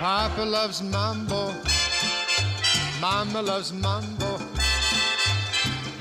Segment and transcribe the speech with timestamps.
[0.00, 1.52] Papa loves mambo.
[3.02, 4.38] Mama loves mambo.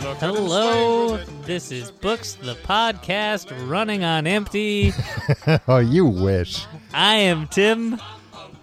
[0.02, 4.93] Look at 'em swing Hello, this is Books, the podcast running on empty.
[5.67, 6.66] oh, you wish.
[6.93, 7.99] I am Tim,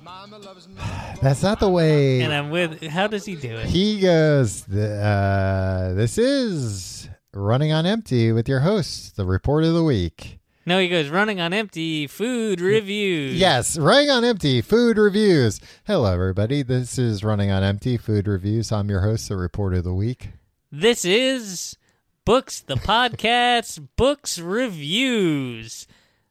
[0.02, 1.20] Mama loves mambo.
[1.20, 2.82] That's not the way and I'm with.
[2.84, 3.66] How does he do it?
[3.66, 4.66] he goes.
[4.66, 10.38] Uh, this is running on empty with your host, the report of the week.
[10.68, 13.36] No, he goes running on empty food reviews.
[13.38, 15.60] Yes, running on empty food reviews.
[15.86, 16.64] Hello, everybody.
[16.64, 18.72] This is running on empty food reviews.
[18.72, 20.30] I'm your host, the report of the week.
[20.72, 21.76] This is
[22.24, 25.86] Books, the podcast, books reviews.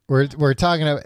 [0.10, 1.06] We're we're talking about.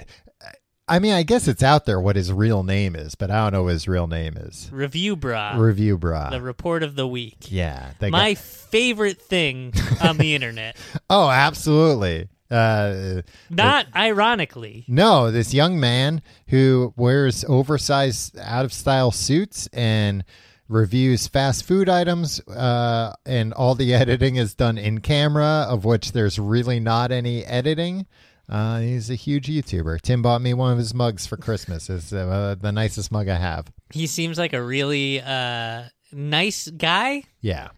[0.88, 3.53] I mean, I guess it's out there what his real name is, but I don't
[3.53, 4.72] know what his real name is.
[4.73, 5.55] Reviewbrah.
[5.55, 6.31] Review bra.
[6.31, 7.52] the report of the week.
[7.52, 7.91] yeah.
[8.02, 10.75] My got- favorite thing on the internet.
[11.11, 12.27] oh, absolutely.
[12.52, 14.85] Uh, Not ironically.
[14.88, 20.23] No, this young man who wears oversized, out of style suits and
[20.67, 26.11] reviews fast food items, uh, and all the editing is done in camera, of which
[26.11, 28.08] there's really not any editing.
[28.47, 30.02] Uh, he's a huge YouTuber.
[30.02, 31.88] Tim bought me one of his mugs for Christmas.
[31.89, 33.72] It's uh, the nicest mug I have.
[33.94, 37.23] He seems like a really uh, nice guy.
[37.42, 37.70] Yeah.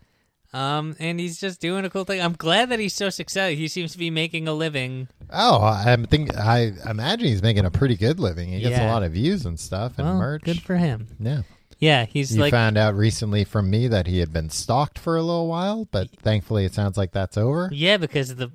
[0.53, 2.21] Um, and he's just doing a cool thing.
[2.21, 3.55] I'm glad that he's so successful.
[3.55, 5.07] He seems to be making a living.
[5.29, 8.49] Oh, I'm think I imagine he's making a pretty good living.
[8.49, 10.43] He gets a lot of views and stuff and Well, merch.
[10.43, 11.07] good for him.
[11.19, 11.43] yeah.
[11.79, 15.15] Yeah, he's You like found out recently from me that he had been stalked for
[15.17, 17.69] a little while, but thankfully it sounds like that's over.
[17.71, 18.51] yeah because the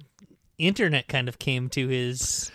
[0.59, 2.51] internet kind of came to his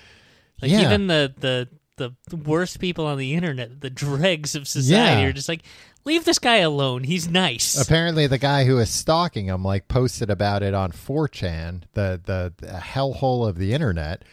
[0.61, 0.81] like Yeah.
[0.85, 1.67] even the the
[1.97, 5.27] the worst people on the internet, the dregs of society Yeah.
[5.27, 5.61] are just like
[6.05, 7.03] leave this guy alone.
[7.03, 7.79] He's nice.
[7.79, 12.53] Apparently, the guy who is stalking him like posted about it on 4chan, the the,
[12.57, 14.23] the hellhole of the internet,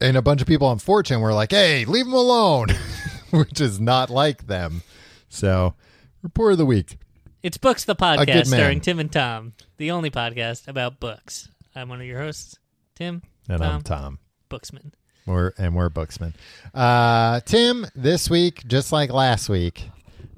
[0.00, 2.68] and a bunch of people on 4chan were like, "Hey, leave him alone,"
[3.30, 4.82] which is not like them.
[5.28, 5.74] So,
[6.22, 6.98] report of the week.
[7.42, 11.48] It's Books the podcast starring Tim and Tom, the only podcast about books.
[11.74, 12.56] I'm one of your hosts,
[12.94, 13.22] Tim.
[13.48, 14.18] And Tom, I'm Tom.
[14.48, 14.94] Booksman.
[15.26, 16.34] We're and we're booksmen.
[16.72, 19.88] Uh, Tim, this week, just like last week,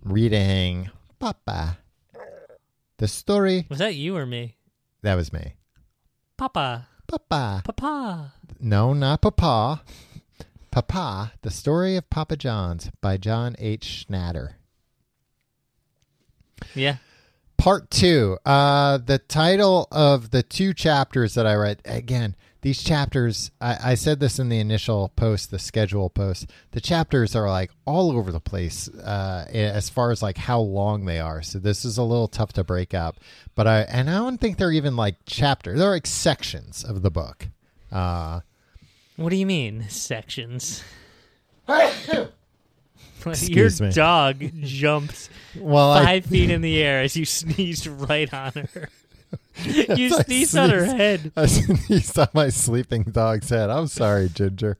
[0.05, 1.79] reading Papa.
[2.99, 4.57] The story Was that you or me?
[5.03, 5.55] that was me.
[6.37, 6.89] Papa.
[7.07, 7.63] Papa.
[7.65, 8.35] Papa.
[8.61, 9.83] No, not Papa.
[10.71, 11.33] Papa.
[11.43, 14.07] The story of Papa John's by John H.
[14.09, 14.55] Schnatter.
[16.75, 16.97] Yeah.
[17.59, 18.39] Part two.
[18.45, 22.35] Uh, the title of the two chapters that I read again.
[22.65, 26.47] These chapters, I, I said this in the initial post, the schedule post.
[26.71, 31.05] The chapters are like all over the place uh, as far as like how long
[31.05, 31.43] they are.
[31.43, 33.17] So this is a little tough to break up.
[33.55, 35.79] But I and I don't think they're even like chapters.
[35.79, 37.49] They're like sections of the book.
[37.93, 38.41] Uh,
[39.17, 40.83] What do you mean sections?
[41.69, 42.31] Your
[43.79, 43.91] me.
[43.91, 48.89] dog jumped well, I, five feet in the air as you sneezed right on her.
[49.65, 51.33] you sneezed on her head.
[51.37, 53.71] I sneezed on my sleeping dog's head.
[53.71, 54.79] I'm sorry, Ginger.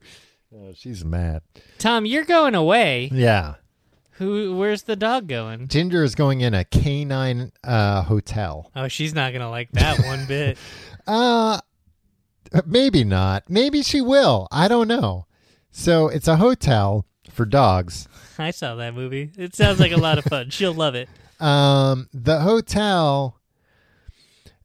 [0.53, 1.41] Oh, she's mad.
[1.77, 3.09] Tom, you're going away.
[3.11, 3.55] Yeah.
[4.13, 4.55] Who?
[4.55, 5.67] Where's the dog going?
[5.67, 8.71] Ginger is going in a canine uh, hotel.
[8.75, 10.57] Oh, she's not gonna like that one bit.
[11.05, 11.59] Uh,
[12.65, 13.49] maybe not.
[13.49, 14.47] Maybe she will.
[14.51, 15.25] I don't know.
[15.71, 18.07] So it's a hotel for dogs.
[18.39, 19.31] I saw that movie.
[19.37, 20.49] It sounds like a lot of fun.
[20.49, 21.09] She'll love it.
[21.41, 23.37] Um, the hotel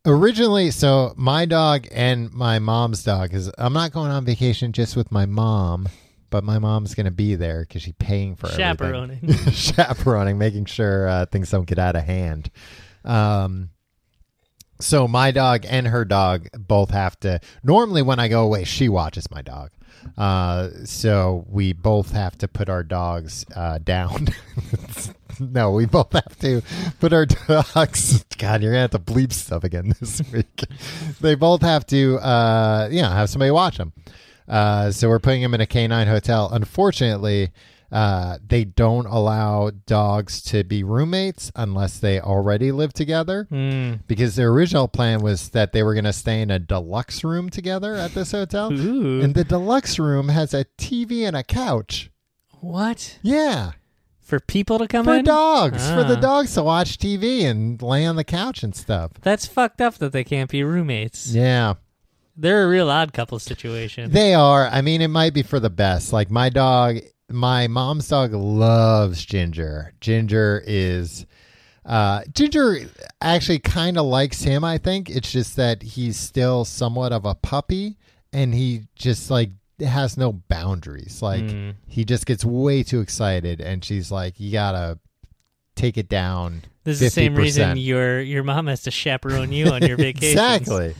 [0.07, 0.71] originally.
[0.71, 3.51] So my dog and my mom's dog is.
[3.59, 5.89] I'm not going on vacation just with my mom,
[6.31, 8.67] but my mom's going to be there because she's paying for everything.
[8.77, 9.53] Chaperoning.
[9.53, 12.51] chaperoning, making sure uh, things don't get out of hand.
[13.05, 13.71] Um,
[14.81, 17.41] so my dog and her dog both have to.
[17.63, 19.71] Normally, when I go away, she watches my dog.
[20.17, 24.29] Uh, so we both have to put our dogs uh, down.
[25.41, 26.63] no, we both have to
[26.99, 28.25] put our dogs.
[28.39, 30.65] God, you're gonna have to bleep stuff again this week.
[31.21, 33.93] they both have to, uh, you know, have somebody watch them.
[34.49, 36.51] Uh, so we're putting them in a canine hotel.
[36.53, 37.51] Unfortunately,
[37.93, 43.47] uh, they don't allow dogs to be roommates unless they already live together.
[43.51, 43.95] Hmm.
[44.07, 47.51] Because their original plan was that they were going to stay in a deluxe room
[47.51, 48.73] together at this hotel.
[48.73, 49.21] Ooh.
[49.21, 52.11] And the deluxe room has a TV and a couch.
[52.61, 53.19] What?
[53.23, 53.73] Yeah.
[54.21, 55.21] For people to come For in?
[55.25, 55.89] For dogs.
[55.91, 56.21] For the Ah.
[56.21, 59.11] dogs to watch TV and lay on the couch and stuff.
[59.23, 61.35] That's fucked up that they can't be roommates.
[61.35, 61.75] Yeah.
[62.37, 64.13] They're a real odd couple situation.
[64.13, 64.69] They are.
[64.69, 66.13] I mean, it might be for the best.
[66.13, 66.99] Like my dog,
[67.31, 69.93] my mom's dog loves Ginger.
[70.01, 71.27] Ginger is
[71.87, 72.89] uh Ginger
[73.23, 75.09] actually kind of likes him, I think.
[75.09, 77.97] It's just that he's still somewhat of a puppy
[78.33, 79.51] and he just like
[79.81, 81.23] has no boundaries.
[81.23, 81.75] Like Mm.
[81.89, 84.99] he just gets way too excited, and she's like, "You gotta
[85.75, 89.67] take it down." This is the same reason your your mom has to chaperone you
[89.69, 90.39] on your vacation.
[90.39, 90.95] exactly.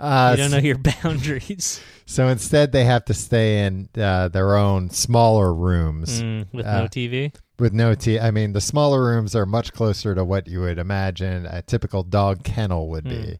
[0.00, 4.56] Uh, You don't know your boundaries So instead, they have to stay in uh, their
[4.56, 7.32] own smaller rooms Mm, with Uh, no TV.
[7.58, 8.20] with no TV.
[8.22, 12.02] I mean, the smaller rooms are much closer to what you would imagine a typical
[12.02, 13.38] dog kennel would be.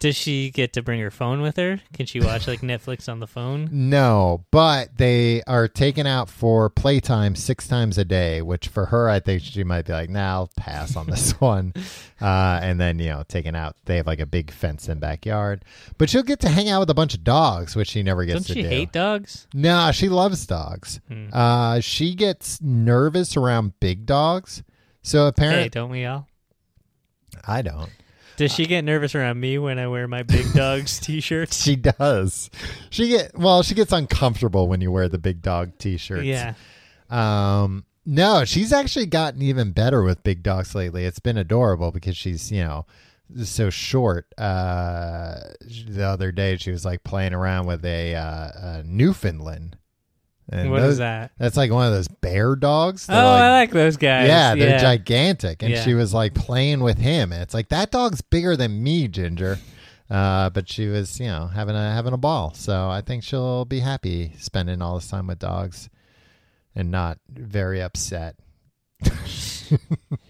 [0.00, 1.80] Does she get to bring her phone with her?
[1.92, 3.68] Can she watch like Netflix on the phone?
[3.72, 9.08] No, but they are taken out for playtime six times a day, which for her,
[9.08, 11.72] I think she might be like, nah, I'll pass on this one.
[12.20, 13.74] Uh, and then, you know, taken out.
[13.86, 15.64] They have like a big fence in backyard.
[15.98, 18.42] But she'll get to hang out with a bunch of dogs, which she never gets
[18.42, 18.68] Doesn't to she do.
[18.68, 19.48] hate dogs?
[19.52, 21.00] No, she loves dogs.
[21.08, 21.28] Hmm.
[21.32, 24.62] Uh, she gets nervous around big dogs.
[25.02, 26.28] So Hey, apparently, don't we all?
[27.46, 27.90] I don't.
[28.38, 31.60] Does she get nervous around me when I wear my big dogs t-shirts?
[31.60, 32.50] She does.
[32.88, 33.64] She get well.
[33.64, 36.24] She gets uncomfortable when you wear the big dog T-shirts.
[36.24, 36.54] Yeah.
[37.10, 41.04] Um, no, she's actually gotten even better with big dogs lately.
[41.04, 42.86] It's been adorable because she's, you know,
[43.42, 44.32] so short.
[44.38, 45.40] Uh,
[45.88, 49.77] the other day she was like playing around with a, uh, a Newfoundland.
[50.50, 51.32] And What is those- that?
[51.38, 53.06] That's like one of those bear dogs.
[53.08, 54.28] Oh, They're I like- like those guys.
[54.28, 54.78] yeah, they're yeah.
[54.78, 55.82] gigantic, and Yeah.
[55.84, 59.58] she was like playing with him, and it's like that dog's bigger than me, Ginger.
[60.10, 62.54] Uh, but she was, you know, having a having a ball.
[62.54, 65.90] So I think she'll be happy spending all this time with dogs,
[66.74, 68.36] and not very upset.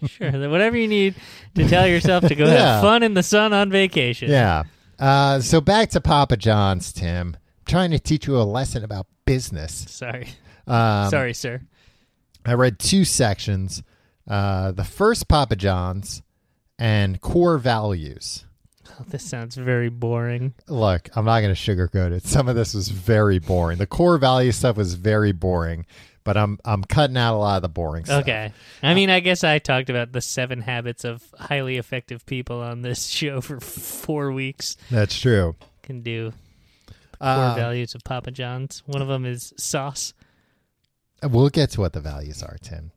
[0.05, 1.15] Sure, whatever you need
[1.55, 2.73] to tell yourself to go Yeah.
[2.73, 4.29] have fun in the sun on vacation.
[4.29, 4.63] Yeah.
[4.97, 7.37] Uh, so back to Papa John's, Tim.
[7.37, 9.85] I'm trying to teach you a lesson about business.
[9.89, 10.27] Sorry.
[10.65, 11.61] Um, Sorry, sir.
[12.43, 13.83] I read two sections.
[14.27, 16.23] Uh, the first Papa John's
[16.79, 18.45] and core values.
[18.89, 20.55] Oh, this sounds very boring.
[20.67, 22.25] Look, I'm not going to sugarcoat it.
[22.25, 23.77] Some of this was very boring.
[23.77, 25.85] The core value stuff was very boring,
[26.23, 28.23] but I'm I'm cutting out a lot of the boring stuff.
[28.23, 28.51] Okay.
[28.81, 32.81] I mean, I guess I talked about the seven habits of highly effective people on
[32.81, 34.75] this show for four weeks.
[34.89, 35.55] That's true.
[35.83, 36.33] Can do
[37.19, 38.83] core Uh, values of Papa John's.
[38.85, 40.13] One of them is sauce.
[41.23, 42.91] We'll get to what the values are, Tim.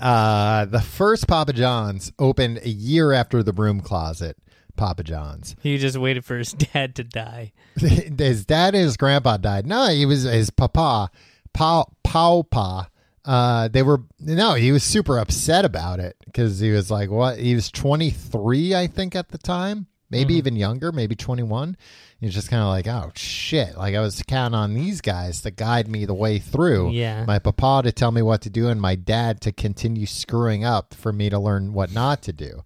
[0.00, 4.38] Uh, the first Papa John's opened a year after the broom closet
[4.76, 5.54] Papa John's.
[5.62, 7.52] He just waited for his dad to die.
[7.76, 9.66] his dad and his grandpa died.
[9.66, 11.10] No, he was his papa,
[11.52, 12.88] pa, pa.
[13.24, 17.38] Uh, they were no, he was super upset about it because he was like, what?
[17.38, 21.76] He was 23, I think, at the time, maybe even younger, maybe 21.
[22.20, 23.76] You're just kind of like, oh shit!
[23.76, 26.92] Like I was counting on these guys to guide me the way through.
[26.92, 27.24] Yeah.
[27.24, 30.94] my papa to tell me what to do, and my dad to continue screwing up
[30.94, 32.62] for me to learn what not to do.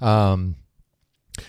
[0.00, 0.54] Um,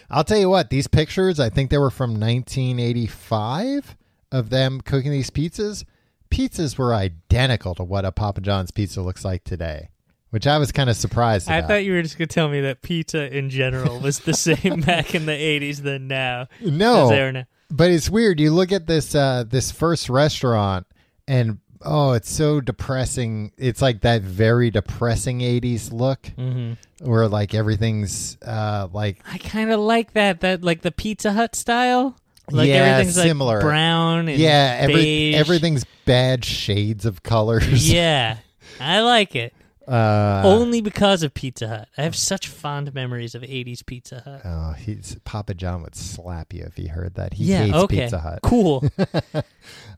[0.10, 3.98] I'll tell you what, these pictures, I think they were from 1985
[4.32, 5.84] of them cooking these pizzas.
[6.32, 9.90] Pizzas were identical to what a Papa John's pizza looks like today,
[10.34, 11.68] which I was kind of surprised I about.
[11.68, 14.82] thought you were just going to tell me that pizza in general was the same
[14.86, 16.48] back in the 80s than now.
[16.60, 17.44] No, now.
[17.70, 18.40] but it's weird.
[18.40, 20.88] You look at this uh, this first restaurant,
[21.28, 23.52] and oh, it's so depressing.
[23.60, 29.72] It's like that very depressing 80s look, hmm where like everything's uh, like I kind
[29.72, 30.42] of like that.
[30.42, 32.18] That like the Pizza Hut style.
[32.50, 33.58] Like Yeah, everything's similar.
[33.58, 37.92] like brown and yeah, every, everything's bad shades of colors.
[37.94, 38.38] Yeah,
[38.82, 39.54] I like it.
[39.88, 41.90] Uh, Only because of Pizza Hut.
[41.98, 44.42] I have such fond memories of 80s Pizza Hut.
[44.46, 47.34] Oh, he's Papa John would slap you if he heard that.
[47.34, 48.02] He yeah, hates okay.
[48.04, 48.40] Pizza Hut.
[48.44, 48.84] Cool.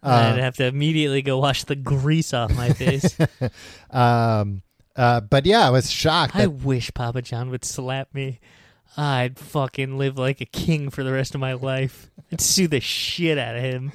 [0.03, 3.17] Uh, I'd have to immediately go wash the grease off my face.
[3.89, 4.61] Um,
[4.95, 6.35] uh, but yeah, I was shocked.
[6.35, 8.39] I That, wish Papa John would slap me.
[8.97, 12.11] I'd fucking live like a king for the rest of my life.
[12.31, 13.91] I'd sue the shit out of him.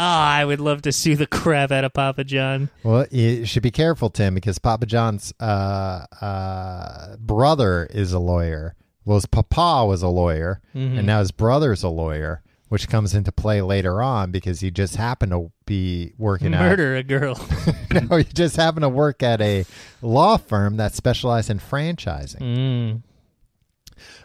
[0.00, 2.70] Ah, I would love to sue the crap out of Papa John.
[2.84, 8.74] well, you should be careful, Tim, because Papa John's uh, uh, brother is a lawyer.
[9.04, 10.98] Well, his papa was a lawyer, Mm-hmm.
[10.98, 14.96] and now his brother's a lawyer, which comes into play later on because he just
[14.96, 17.40] happened to be working at Murder a girl.
[17.90, 19.64] no, he just happened to work at a
[20.02, 22.40] law firm that specialized in franchising.
[22.40, 23.02] Mm.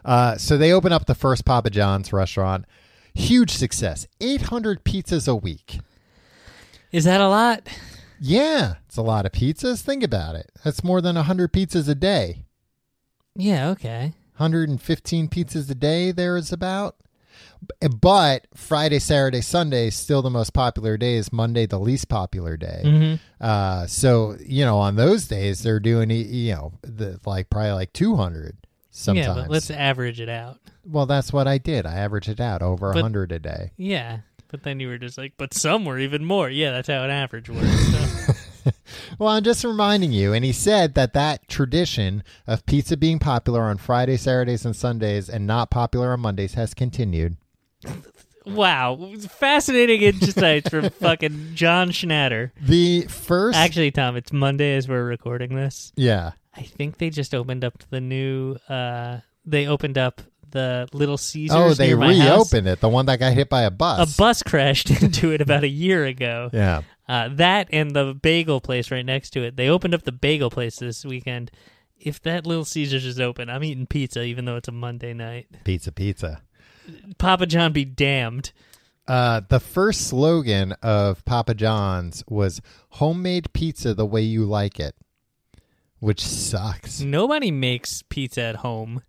[0.06, 2.66] Uh, so they open up the first Papa John's restaurant.
[3.14, 4.08] Huge success.
[4.22, 5.80] 800 pizzas a week.
[6.92, 7.68] Is that a lot?
[8.20, 9.82] Yeah, it's a lot of pizzas.
[9.82, 10.52] Think about it.
[10.64, 12.46] That's more than 100 pizzas a day.
[13.36, 14.14] Yeah, okay.
[14.38, 16.96] 115 pizzas a day there is about.
[18.02, 21.32] But Friday, Saturday, Sunday is still the most popular days.
[21.32, 22.82] Monday, the least popular day.
[22.84, 27.72] hmm Uh, so you know, on those days they're doing you know the, like probably
[27.72, 28.58] like 200
[28.94, 29.28] sometimes.
[29.28, 30.60] Yeah, but let's average it out.
[30.86, 31.86] well, that's what I did.
[31.86, 33.72] I averaged it out over a But- 100 a day.
[33.78, 34.20] Yeah,
[34.50, 36.50] But then you were just like, but some were even more.
[36.50, 37.88] Yeah, that's how an average works.
[37.92, 38.34] So.
[39.20, 40.34] Well, I'm just reminding you.
[40.34, 45.30] And he said that that tradition of pizza being popular on Fridays, Saturdays, and Sundays
[45.30, 47.36] and not popular on Mondays has continued.
[48.46, 52.52] wow, fascinating insights from fucking John Schnatter.
[52.62, 53.58] The first.
[53.58, 55.92] Actually, Tom, it's Monday as we're recording this.
[55.96, 56.32] yeah.
[56.56, 58.56] I think they just opened up the new.
[58.70, 61.58] uh They opened up the Little Caesars.
[61.60, 62.54] Oh, they near my house.
[62.54, 62.80] reopened it.
[62.80, 63.98] The one that got hit by a bus.
[63.98, 64.16] A bus.
[64.18, 66.50] bus crashed into it about a year ago.
[66.54, 66.84] Yeah.
[67.08, 69.56] Uh, that and the bagel place right next to it.
[69.58, 71.50] They opened up the bagel place this weekend.
[71.98, 75.48] If that Little Caesars is open, I'm eating pizza, even though it's a Monday night.
[75.64, 76.42] Pizza, pizza.
[77.18, 78.52] Papa John be damned.
[79.08, 84.96] Uh, the first slogan of Papa John's was homemade pizza the way you like it,
[86.04, 87.00] which sucks.
[87.00, 89.02] Nobody makes pizza at home.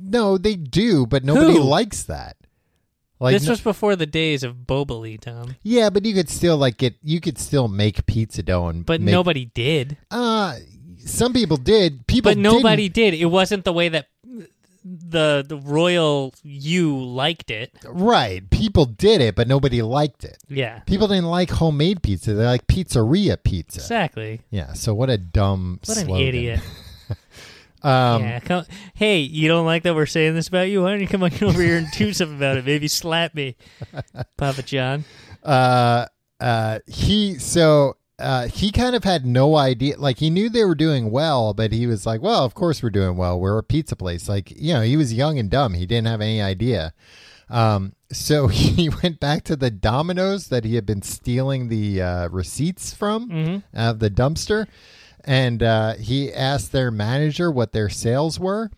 [0.00, 1.62] No, they do, but nobody Who?
[1.64, 2.36] likes that.
[3.18, 5.56] Like, this no- was before the days of Boboli, Tom.
[5.62, 9.00] yeah, but you could still like get you could still make pizza dough and But
[9.00, 9.96] make, nobody did.
[10.10, 10.56] Uh,
[11.04, 12.06] some people did.
[12.06, 13.12] People, But nobody did.
[13.14, 14.06] It wasn't the way that
[14.84, 17.72] the the royal you liked it.
[17.84, 20.38] Right, people did it, but nobody liked it.
[20.48, 23.80] Yeah, People didn't like homemade pizza; they like pizzeria pizza.
[23.80, 24.40] exactly.
[24.50, 24.72] Yeah.
[24.72, 25.80] So what a dumb.
[25.84, 26.60] What an idiot.
[27.82, 30.82] Um, yeah, come, hey, you don't like that we're saying this about you?
[30.82, 32.66] Why don't you come on over here and do something about it?
[32.66, 33.56] Maybe slap me,
[34.36, 35.04] Papa John.
[35.42, 36.04] uh,
[36.38, 39.96] uh, he so uh, he kind of had no idea.
[39.98, 42.90] Like he knew they were doing well, but he was like, "Well, of course we're
[42.90, 43.40] doing well.
[43.40, 45.74] We're a pizza place." Like you know, he was young and dumb.
[45.74, 46.92] He didn't have any idea.
[47.48, 52.28] Um, so he went back to the Domino's that he had been stealing the uh,
[52.28, 53.62] receipts from Mhm.
[53.74, 54.66] out of the dumpster,
[55.24, 58.70] and uh, he asked their manager what their sales were,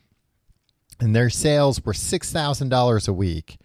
[1.01, 3.59] and their sales were six thousand dollars a week.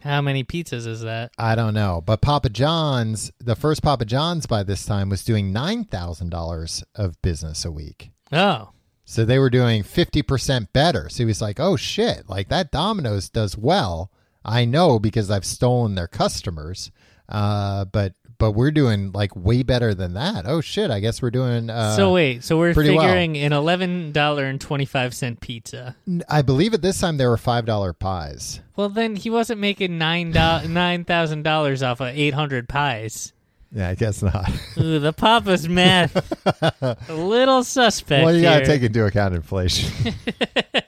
[0.00, 1.32] How many pizzas is that?
[1.38, 5.52] I don't know, but Papa John's, the first Papa John's by this time was doing
[5.52, 8.10] nine thousand dollars of business a week.
[8.32, 8.70] Oh,
[9.04, 11.08] So they were doing fifty percent better.
[11.08, 12.28] So he was like, "Oh shit!
[12.28, 14.10] Like that Domino's does well.
[14.44, 16.90] I know because I've stolen their customers.
[17.28, 20.46] Uh, but but we're doing like way better than that.
[20.46, 20.90] Oh shit!
[20.90, 21.70] I guess we're doing.
[21.70, 23.04] Uh, so wait, so we're pretty well.
[23.04, 25.96] figuring an eleven dollar and twenty five cent pizza.
[26.28, 28.60] I believe at this time there were five dollar pies.
[28.76, 33.32] Well, then he wasn't making nine nine thousand dollars off of eight hundred pies.
[33.70, 34.50] Yeah, I guess not.
[34.78, 36.16] Ooh, the Papa's math
[36.72, 38.24] a little suspect.
[38.24, 38.66] well, you gotta here.
[38.66, 40.14] take into account inflation.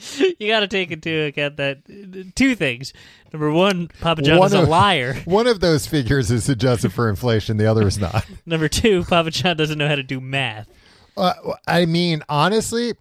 [0.38, 2.92] you got to take into account that two things.
[3.32, 5.14] Number one, Papa John One is a of- liar.
[5.24, 7.56] One of those figures is adjusted for inflation.
[7.56, 8.26] The other is not.
[8.46, 10.68] Number two, Papa John doesn't know how to do math.
[11.16, 11.34] Uh,
[11.66, 12.94] I mean, honestly,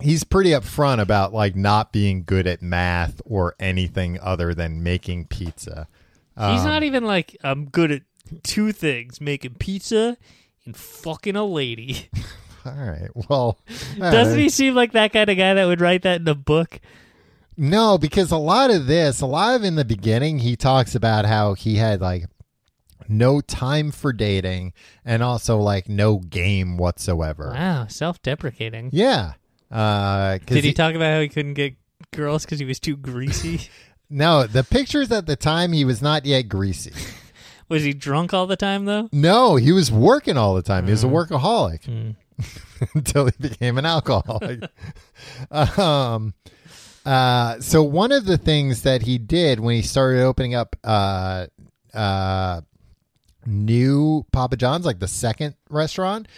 [0.00, 5.26] he's pretty upfront about like not being good at math or anything other than making
[5.26, 5.86] pizza.
[6.36, 8.02] He's Um, not even like I'm good at
[8.42, 10.16] two things: making pizza
[10.64, 12.08] and fucking a lady.
[12.64, 13.08] All right.
[13.28, 13.58] Well,
[13.98, 16.34] Doesn't uh, he seem like that kind of guy that would write that in a
[16.34, 16.80] book?
[17.56, 21.24] No, because a lot of this, a lot of in the beginning, he talks about
[21.26, 22.24] how he had like
[23.08, 24.72] no time for dating
[25.04, 27.50] and also like no game whatsoever.
[27.54, 28.90] Wow, self-deprecating.
[28.92, 29.32] Yeah.
[29.70, 31.74] Uh, 'cause Did he, talk about how he couldn't get
[32.12, 33.62] girls because he was too greasy?
[34.14, 36.92] No, the pictures at the time he was not yet greasy.
[37.70, 39.08] was he drunk all the time though?
[39.10, 40.84] No, he was working all the time.
[40.84, 41.12] He was a Mm.
[41.28, 42.10] workaholic Hmm.
[42.94, 44.62] until he became an alcoholic.
[45.50, 46.34] um,
[47.04, 51.46] uh, so one of the things that he did when he started opening up uh,
[51.94, 52.60] uh,
[53.46, 56.28] new Papa John's, like the second restaurant,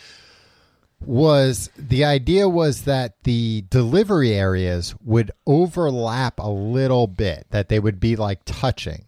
[1.01, 7.79] was the idea was that the delivery areas would overlap a little bit, that they
[7.79, 9.05] would be like touching.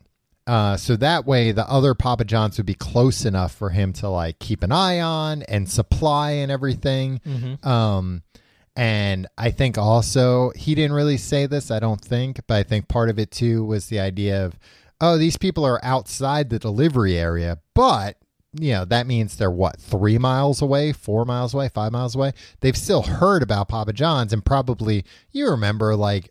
[0.47, 4.09] Uh, so that way, the other Papa John's would be close enough for him to
[4.09, 7.21] like keep an eye on and supply and everything.
[7.69, 8.23] Um,
[8.77, 12.89] and I think also he didn't really say this, I don't think, but I think
[12.89, 14.59] part of it too was the idea of,
[15.01, 18.17] oh, these people are outside the delivery area, but
[18.59, 22.33] you know that means they're what three miles away, four miles away, five miles away.
[22.61, 26.31] They've still heard about Papa John's and probably you remember like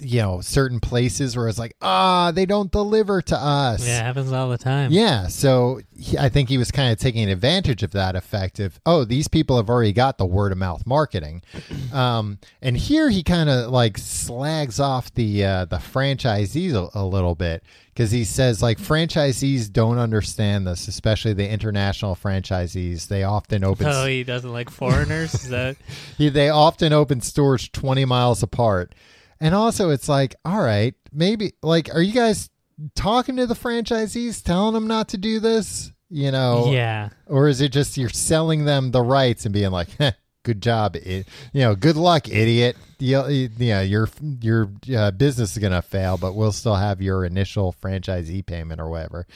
[0.00, 4.04] you know certain places where it's like ah they don't deliver to us Yeah, it
[4.04, 4.92] happens all the time.
[4.92, 8.78] yeah, so he, I think he was kind of taking advantage of that effect of,
[8.86, 11.42] oh, these people have already got the word of mouth marketing.
[11.92, 17.02] Um, and here he kind of like slags off the uh, the franchisees a, a
[17.04, 17.62] little bit
[17.94, 23.08] because he says like franchisees don't understand this, especially the international franchisees.
[23.08, 25.34] They often open Oh, he doesn't like foreigners.
[25.34, 25.76] Is that
[26.18, 28.94] he, they often open stores 20 miles apart.
[29.40, 32.50] And also, it's like, all right, maybe, like, are you guys
[32.94, 35.92] talking to the franchisees, telling them not to do this?
[36.10, 37.10] You know, Yeah.
[37.26, 40.96] or is it just you're selling them the rights and being like, "Heh, "Good job,
[41.04, 44.08] you know, good luck, idiot." You you know, your
[44.40, 48.88] your uh, business is gonna fail, but we'll still have your initial franchisee payment or
[48.88, 49.26] whatever.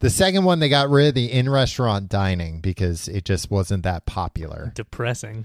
[0.00, 3.84] The second one, they got rid of the in restaurant dining because it just wasn't
[3.84, 4.72] that popular.
[4.74, 5.44] Depressing.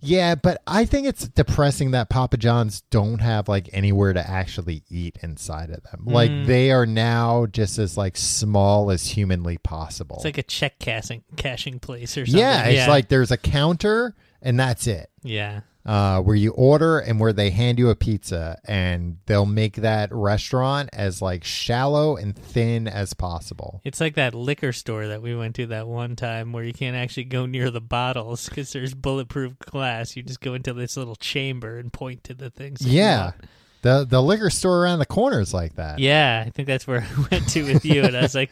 [0.00, 4.84] Yeah, but I think it's depressing that Papa John's don't have like anywhere to actually
[4.88, 6.04] eat inside of them.
[6.06, 6.46] Like Mm.
[6.46, 10.16] they are now just as like small as humanly possible.
[10.16, 12.38] It's like a check cashing cashing place or something.
[12.40, 15.10] yeah, it's like there's a counter and that's it.
[15.22, 15.60] yeah.
[15.86, 20.12] Uh, where you order and where they hand you a pizza and they'll make that
[20.12, 23.80] restaurant as like shallow and thin as possible.
[23.86, 26.94] It's like that liquor store that we went to that one time where you can't
[26.94, 30.14] actually go near the bottles because there's bulletproof glass.
[30.14, 32.82] You just go into this little chamber and point to the things.
[32.82, 33.30] Yeah.
[33.80, 36.00] The the liquor store around the corner is like that.
[36.00, 38.50] Yeah, I think that's where I went to with you, and I was like,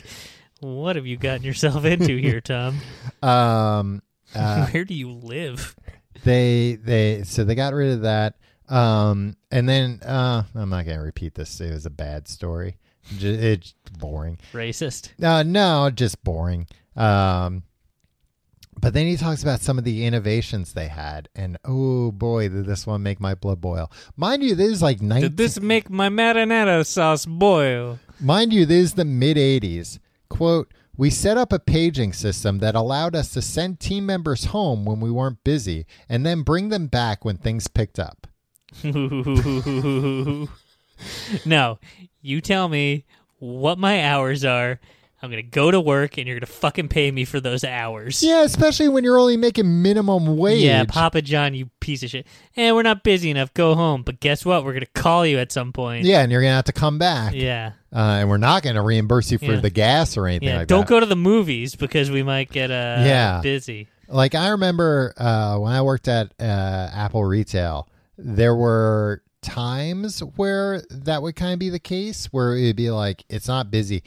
[0.61, 2.79] "What have you gotten yourself into here, Tom?
[3.23, 4.01] Um
[4.35, 5.77] uh, Where do you live?"
[6.25, 8.35] they they so they got rid of that
[8.69, 12.79] um and then uh i'm not gonna repeat this it was a bad story
[13.21, 15.11] it's boring Racist.
[15.23, 16.67] uh no just boring
[16.97, 17.63] um
[18.81, 22.65] but then he talks about some of the innovations they had and oh boy did
[22.67, 25.91] this one make my blood boil mind you this is like 19 Did this make
[25.91, 27.99] my marinara sauce boil?
[28.19, 29.99] Mind you, this is the mid 80s.
[30.31, 34.85] Quote, we set up a paging system that allowed us to send team members home
[34.85, 38.27] when we weren't busy and then bring them back when things picked up.
[41.45, 41.79] no,
[42.23, 43.05] you tell me
[43.39, 44.81] what my hours are.
[45.23, 48.23] I'm gonna go to work, and you're gonna fucking pay me for those hours.
[48.23, 50.63] Yeah, especially when you're only making minimum wage.
[50.63, 52.27] Yeah, Papa John, you piece of shit.
[52.55, 53.55] And we're not busy enough.
[53.55, 54.03] Go home.
[54.03, 54.65] But guess what?
[54.65, 56.05] We're gonna call you at some point.
[56.05, 57.33] Yeah, and you're going to have to come back.
[57.35, 57.73] Yeah.
[57.95, 59.61] Uh, and we're not going to reimburse you for Yeah.
[59.61, 60.59] the gas or anything Yeah.
[60.59, 60.89] like Don't that.
[60.89, 63.41] go to the movies because we might get uh Yeah.
[63.43, 63.89] busy.
[64.09, 66.43] like I remember uh, when I worked at uh,
[66.93, 67.89] Apple Retail,
[68.19, 73.25] there were times where that would kind of be the case, where it'd be like
[73.29, 74.03] it's not busy,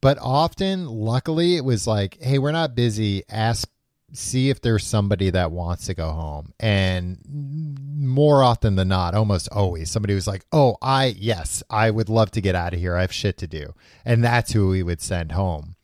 [0.00, 3.22] but often, luckily, it was like, hey, we're not busy.
[3.28, 3.68] Ask,
[4.12, 9.48] see if there's somebody that wants to go home, and more often than not, almost
[9.50, 12.96] always, somebody was like, oh, I yes, I would love to get out of here.
[12.96, 15.76] I have shit to do, and that's who we would send home.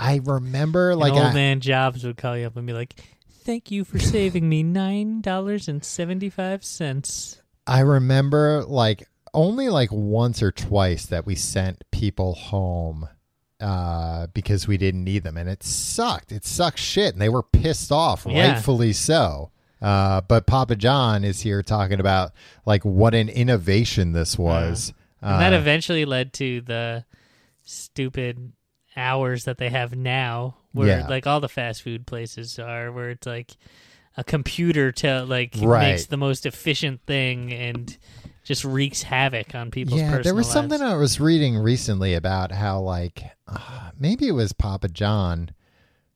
[0.00, 2.94] I remember like old I- man Jobs would call you up and be like,
[3.44, 9.68] "Thank you for saving me nine dollars and seventy five cents." I remember like only
[9.68, 13.08] like once or twice that we sent people home
[13.60, 17.42] uh because we didn't need them and it sucked it sucked shit and they were
[17.42, 18.52] pissed off Yeah.
[18.52, 19.50] rightfully so
[19.82, 22.32] uh but papa john is here talking about
[22.66, 27.04] like what an innovation this was And that Uh, eventually led to the
[27.64, 28.52] stupid
[28.96, 31.06] hours that they have now, where Yeah.
[31.08, 33.56] like all the fast food places are, where it's like
[34.16, 35.90] a computer to like Right.
[35.90, 37.96] makes the most efficient thing and
[38.48, 40.52] just wreaks havoc on people's yeah there was lives.
[40.54, 45.50] something i was reading recently about how like uh, maybe it was papa john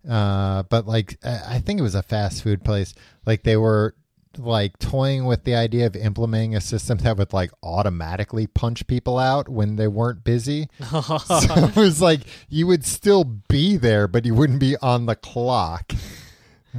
[0.09, 2.95] uh but like i I think it was a fast food place.
[3.27, 3.95] Like they were
[4.38, 9.18] like toying with the idea of implementing a system that would like automatically punch people
[9.18, 10.68] out when they weren't busy.
[10.81, 15.14] So it was like you would still be there but you wouldn't be on the
[15.16, 15.92] clock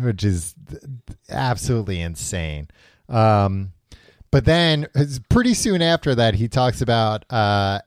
[0.01, 0.55] which is
[1.29, 2.67] absolutely insane.
[3.07, 3.73] Um
[4.33, 4.87] but then
[5.29, 7.81] pretty soon after that, he talks about, uh,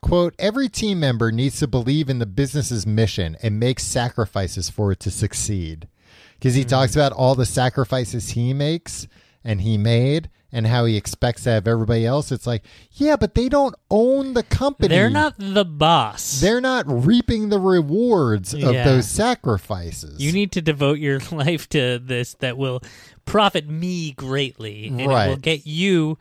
[0.00, 4.90] quote, every team member needs to believe in the business's mission and make sacrifices for
[4.90, 5.86] it to succeed.
[6.34, 9.06] Because he talks about all the sacrifices he makes
[9.44, 12.30] and he made and how he expects to have everybody else.
[12.30, 12.62] It's like,
[12.92, 14.88] yeah, but they don't own the company.
[14.88, 16.40] They're not the boss.
[16.40, 18.84] They're not reaping the rewards of Yeah.
[18.84, 20.20] those sacrifices.
[20.20, 22.82] You need to devote your life to this that will
[23.24, 26.18] profit me greatly, and it will get you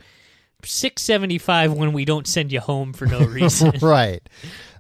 [0.64, 3.72] six seventy five when we don't send you home for no reason.
[3.82, 4.22] right.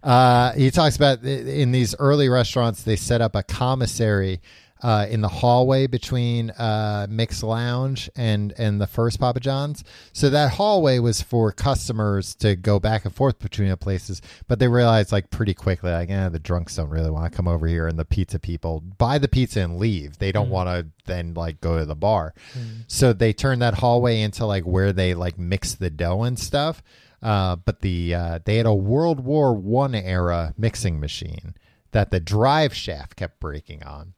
[0.04, 4.42] Uh, he talks about in these early restaurants, they set up a commissary
[4.82, 9.84] uh, in the hallway between uh, Mick's Lounge and and the first Papa John's.
[10.14, 14.22] So that hallway was for customers to go back and forth between the places.
[14.48, 17.48] But they realized like pretty quickly, like, eh, the drunks don't really want to come
[17.48, 20.18] over here, and the pizza people buy the pizza and leave.
[20.18, 22.34] They don't want to then like go to the bar.
[22.88, 26.82] So they turned that hallway into like where they like mix the dough and stuff.
[27.22, 31.54] Uh, but the uh, they had a World War One era mixing machine
[31.92, 34.14] that the drive shaft kept breaking on.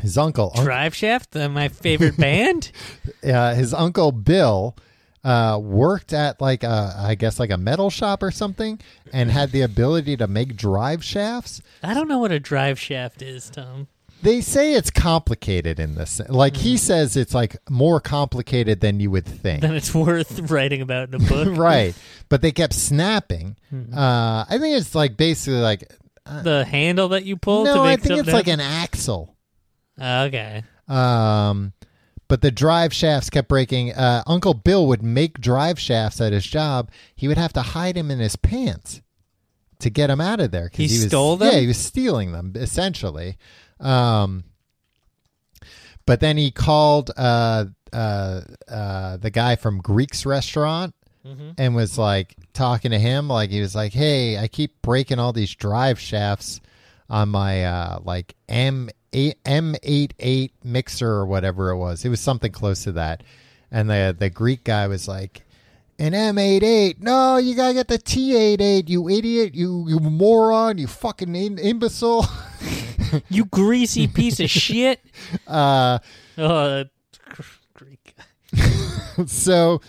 [0.00, 2.70] His uncle, Drive Shaft, uh, my favorite band.
[3.24, 4.76] uh, his uncle Bill,
[5.24, 8.78] uh, worked at like a, I guess like a metal shop or something,
[9.12, 11.60] and had the ability to make drive shafts.
[11.82, 13.88] I don't know what a drive shaft is, Tom.
[14.22, 16.20] They say it's complicated in this.
[16.28, 19.60] Like he says, it's like more complicated than you would think.
[19.60, 21.48] Then it's worth writing about in a book.
[21.58, 21.94] right,
[22.28, 23.56] but they kept snapping.
[23.72, 25.92] Uh, I think it's like basically like
[26.42, 29.35] The handle that you pull to no, make I think it's something like an axle.
[30.00, 30.62] Okay.
[30.88, 31.72] Um,
[32.28, 33.92] but the drive shafts kept breaking.
[33.94, 36.90] Uh, Uncle Bill would make drive shafts at his job.
[37.14, 39.00] He would have to hide him in his pants
[39.78, 40.68] to get him out of there.
[40.68, 41.52] 'cause He was, stole them?
[41.52, 43.36] Yeah, he was stealing them essentially.
[43.80, 44.44] Um,
[46.06, 50.94] but then he called uh, uh, uh, the guy from Greek's restaurant
[51.26, 51.50] Mm-hmm.
[51.58, 53.26] and was like talking to him.
[53.26, 56.60] Like he was like, "Hey, I keep breaking all these drive shafts
[57.10, 62.04] on my uh, like M eight M eight eight mixer or whatever it was.
[62.04, 63.22] It was something close to that."
[63.70, 65.42] And the the Greek guy was like,
[65.98, 67.02] "An M eight eight?
[67.02, 68.88] No, you gotta get the T eight eight.
[68.88, 69.54] You idiot!
[69.54, 70.78] You you moron!
[70.78, 72.26] You fucking in- imbecile!"
[73.28, 75.00] You greasy piece of shit.
[75.46, 75.98] uh,
[76.36, 76.82] gr-
[77.72, 78.16] Greek.
[79.26, 79.80] so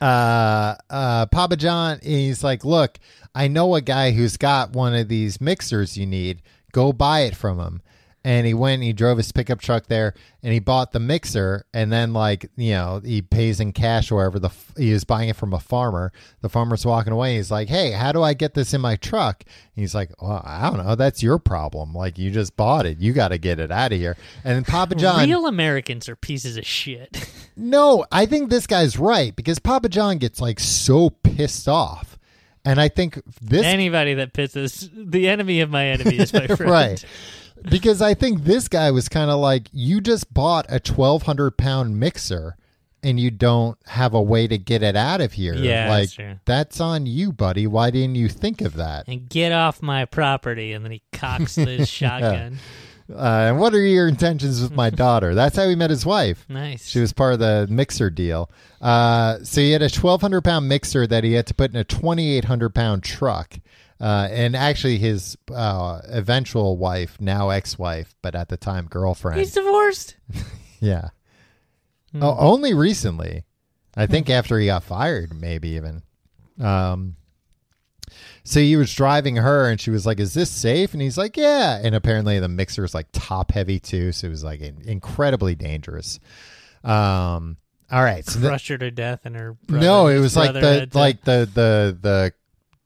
[0.00, 2.98] uh uh Papa John he's like, "Look,
[3.34, 6.42] I know a guy who's got one of these mixers you need.
[6.72, 7.82] Go buy it from him."
[8.26, 10.12] And he went and he drove his pickup truck there
[10.42, 14.16] and he bought the mixer and then like, you know, he pays in cash or
[14.16, 16.10] wherever the f- he was buying it from a farmer.
[16.40, 17.36] The farmer's walking away.
[17.36, 20.42] He's like, "Hey, how do I get this in my truck?" And he's like, "Well,
[20.44, 20.96] I don't know.
[20.96, 21.94] That's your problem.
[21.94, 22.98] Like you just bought it.
[22.98, 26.16] You got to get it out of here." And then Papa John Real Americans are
[26.16, 27.30] pieces of shit.
[27.56, 32.18] no, I think this guy's right because Papa John gets like so pissed off.
[32.64, 36.72] And I think this Anybody that pisses the enemy of my enemy is my friend.
[36.72, 37.04] right.
[37.62, 41.98] Because I think this guy was kind of like, you just bought a 1,200 pound
[41.98, 42.56] mixer
[43.02, 45.54] and you don't have a way to get it out of here.
[45.54, 46.40] Yeah, like, that's true.
[46.44, 47.66] that's on you, buddy.
[47.66, 49.06] Why didn't you think of that?
[49.06, 52.58] And get off my property, and then he cocks his shotgun.
[53.08, 55.34] Uh, and what are your intentions with my daughter?
[55.34, 56.44] That's how he met his wife.
[56.48, 56.88] Nice.
[56.88, 58.50] She was part of the mixer deal.
[58.80, 61.84] Uh, so he had a 1,200 pound mixer that he had to put in a
[61.84, 63.60] 2,800 pound truck.
[64.00, 69.38] Uh, and actually, his uh, eventual wife, now ex wife, but at the time girlfriend.
[69.38, 70.16] He's divorced.
[70.80, 71.08] yeah.
[72.12, 72.22] Hmm.
[72.22, 73.44] Oh, only recently.
[73.96, 76.02] I think after he got fired, maybe even.
[76.60, 77.16] Um,
[78.44, 81.36] so he was driving her, and she was like, "Is this safe?" And he's like,
[81.36, 84.82] "Yeah." And apparently, the mixer is like top heavy too, so it was like in-
[84.84, 86.20] incredibly dangerous.
[86.84, 87.56] Um,
[87.90, 90.52] all right, so the- Crushed her to death, and her brother, no, it was like
[90.52, 92.32] the like the the the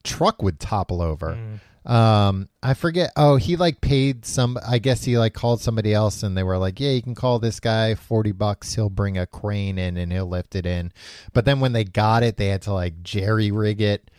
[0.04, 1.34] truck would topple over.
[1.36, 1.60] Mm.
[1.90, 3.10] Um, I forget.
[3.16, 4.58] Oh, he like paid some.
[4.66, 7.38] I guess he like called somebody else, and they were like, "Yeah, you can call
[7.38, 8.74] this guy forty bucks.
[8.74, 10.92] He'll bring a crane in and he'll lift it in."
[11.32, 14.10] But then when they got it, they had to like jerry rig it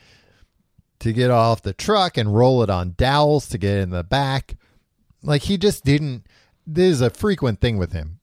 [1.00, 4.56] to get off the truck and roll it on dowels to get in the back.
[5.22, 6.26] Like he just didn't.
[6.66, 8.20] This is a frequent thing with him.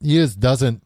[0.00, 0.83] He just doesn't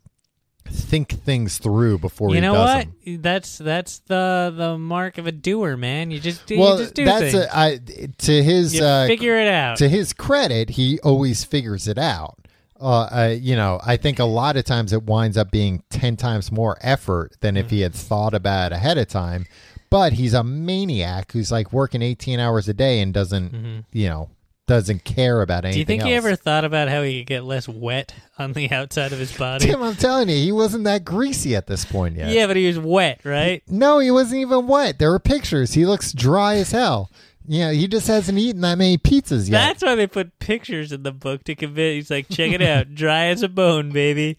[0.71, 3.05] think things through before You he know does what?
[3.05, 3.23] them.
[3.23, 6.11] That's that's the the mark of a doer, man.
[6.11, 6.59] You just do.
[6.59, 7.35] Well, you just do that's things.
[7.35, 7.79] a, I,
[8.19, 9.77] to his uh, figure it out.
[9.79, 12.37] to his credit, he always figures it out.
[12.81, 16.17] Uh, uh, you know, I think a lot of times it winds up being 10
[16.17, 19.47] times more effort than if he had thought about it ahead of time.
[19.91, 24.31] But he's a maniac who's like working 18 hours a day and doesn't, you know,
[24.69, 27.45] doesn't care about anything do you think he ever thought about how he could get
[27.45, 29.67] less wet on the outside of his body?
[29.67, 32.31] Tim, I'm telling you, he wasn't that greasy at this point yet.
[32.31, 33.63] yeah, but he was wet, right?
[33.67, 35.01] No, he wasn't even wet.
[35.01, 35.73] There were pictures.
[35.75, 37.11] He looks dry as hell.
[37.51, 39.59] Yeah, he just hasn't eaten that many pizzas yet.
[39.59, 41.95] That's why they put pictures in the book to convince.
[41.95, 44.37] He's like, check it out, dry as a bone, baby.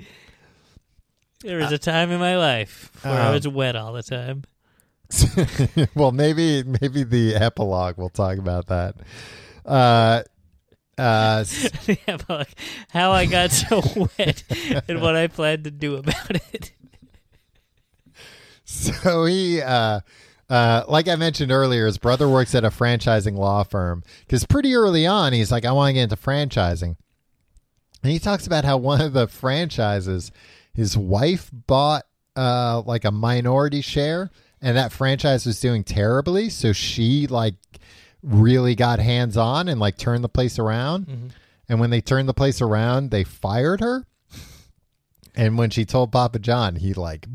[1.42, 4.44] There was a time in my life where I Um, was wet all the time.
[5.96, 8.96] well, maybe maybe the epilogue will talk about that.
[9.65, 10.24] Uh,
[11.00, 11.45] uh,
[11.88, 12.50] yeah, like,
[12.89, 13.82] how I got so
[14.17, 14.43] wet
[14.88, 16.74] and what I plan to do about it.
[18.65, 20.02] so he, uh,
[20.50, 24.76] uh, like I mentioned earlier, his brother works at a franchising law firm because pretty
[24.76, 26.98] early on he's like, I want to get into franchising,
[28.04, 30.32] and he talks about how one of the franchises,
[30.74, 32.04] his wife bought
[32.36, 37.56] uh, like a minority share, and that franchise was doing terribly, so she like
[38.23, 41.34] really got hands on and like turned the place around.
[41.67, 44.05] And when they turned the place around, they fired her.
[45.36, 47.27] And when she told Papa John, he like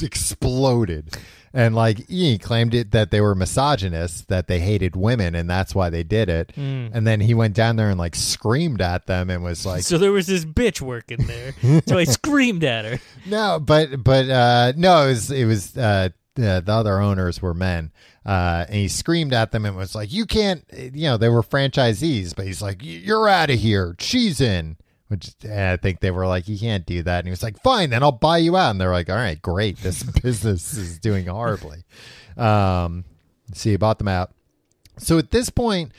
[0.00, 1.16] exploded.
[1.52, 5.74] and like he claimed it that they were misogynists, that they hated women, and that's
[5.74, 6.52] why they did it.
[6.56, 6.90] Mm.
[6.94, 9.98] And then he went down there and like screamed at them and was like, So
[9.98, 11.54] there was this bitch working there.
[11.86, 13.00] so I screamed at her.
[13.26, 17.54] "No, but but uh, no, it was it was uh, the, the other owners were
[17.54, 17.92] men."
[18.24, 21.42] Uh, and he screamed at them and was like, "You can't!" You know, they were
[21.42, 23.94] franchisees, but he's like, "You're out of here.
[23.98, 24.76] She's in."
[25.08, 27.90] Which I think they were like, "You can't do that." And he was like, "Fine,
[27.90, 29.78] then I'll buy you out." And they're like, "All right, great.
[29.78, 31.84] This business is doing horribly."
[32.36, 33.04] Um,
[33.52, 34.32] so he bought them out.
[34.98, 35.92] So at this point,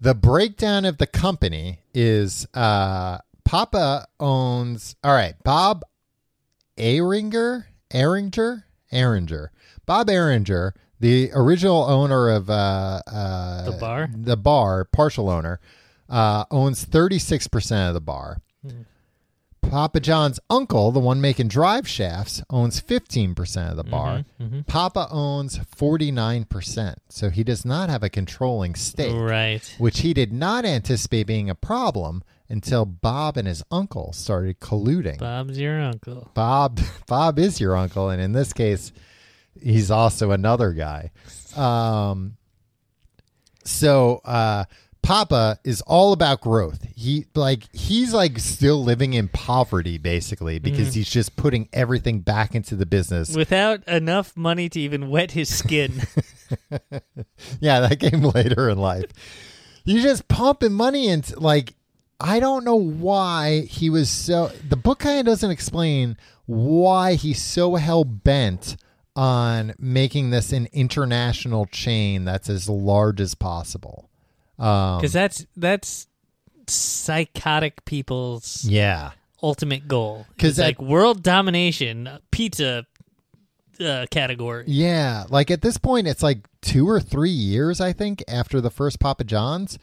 [0.00, 4.94] the breakdown of the company is uh, Papa owns.
[5.02, 5.82] All right, Bob
[6.76, 9.48] Aringer, Aringer, Aringer,
[9.86, 14.08] Bob Aringer, the original owner of uh, uh, The bar?
[14.12, 15.60] the bar, partial owner,
[16.08, 18.38] uh, owns thirty six percent of the bar.
[19.62, 24.24] Papa John's uncle, the one making drive shafts, owns 15% of the bar.
[24.68, 26.94] Papa owns 49%.
[27.08, 29.74] So he does not have a controlling stake, Right.
[29.78, 35.18] which he did not anticipate being a problem until Bob and his uncle started colluding.
[35.18, 36.30] Bob's your uncle.
[36.34, 38.92] Bob Bob is your uncle and in this case
[39.62, 41.10] he's also another guy.
[41.56, 42.36] Um
[43.64, 44.64] so uh
[45.02, 46.84] Papa is all about growth.
[46.96, 52.56] He like he's like still living in poverty basically because he's just putting everything back
[52.56, 53.36] into the business.
[53.36, 56.02] Without enough money to even wet his skin.
[57.60, 59.06] Yeah, that came later in life.
[59.84, 61.74] You're just pumping money into like
[62.20, 66.16] I don't know why he was so the book kind of doesn't explain
[66.46, 68.76] why he's so hell bent
[69.16, 74.08] on making this an international chain that's as large as possible.
[74.58, 76.06] Um Because that's that's
[76.68, 79.12] psychotic people's yeah.
[79.42, 80.26] ultimate goal.
[80.36, 82.86] Because like world domination, pizza
[83.80, 84.64] uh, category.
[84.66, 88.70] Yeah, like at this point, it's like two or three years, I think, after the
[88.70, 89.78] first Papa John's,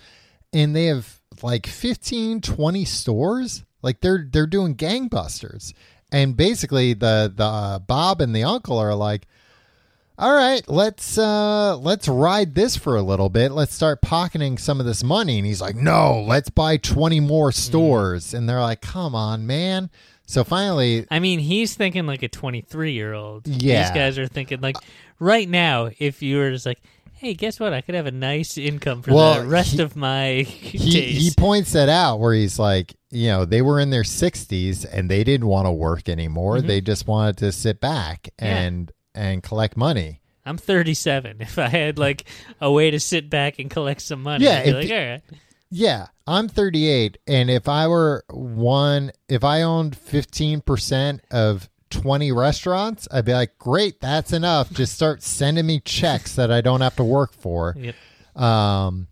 [0.52, 3.64] and they have like 15, 20 stores.
[3.82, 5.74] Like they're they're doing gangbusters,
[6.14, 9.28] and basically the the uh, Bob and the uncle are like,
[10.18, 13.52] all right, let's uh let's ride this for a little bit.
[13.52, 15.40] Let's start pocketing some of this money.
[15.40, 18.34] And he's like, no, let's buy twenty more stores.
[18.34, 19.90] And they're like, come on, man.
[20.26, 23.46] So finally, I mean, he's thinking like a 23 year old.
[23.46, 23.84] Yeah.
[23.84, 24.78] These guys are thinking like
[25.20, 26.80] right now, if you were just like,
[27.24, 27.74] hey, guess what?
[27.74, 31.18] I could have a nice income for Well, the rest he- of my he days.
[31.24, 35.10] he points that out where he's like, you know, they were in their 60s and
[35.10, 36.62] they didn't want to work anymore.
[36.62, 38.46] They just wanted to sit back Mm-hmm.
[38.46, 38.58] Yeah.
[38.62, 40.20] and and collect money.
[40.46, 41.38] I'm 37.
[41.42, 42.26] If I had like
[42.60, 45.08] a way to sit back and collect some money, Yeah, I'd be if like, all
[45.10, 45.22] right.
[45.70, 53.08] Yeah, I'm 38 and if I were one if I owned 15% of 20 restaurants,
[53.12, 54.72] I'd be like, "Great, that's enough.
[54.72, 57.96] Just start sending me checks that I don't have to work for." Yep.
[58.42, 59.08] Um,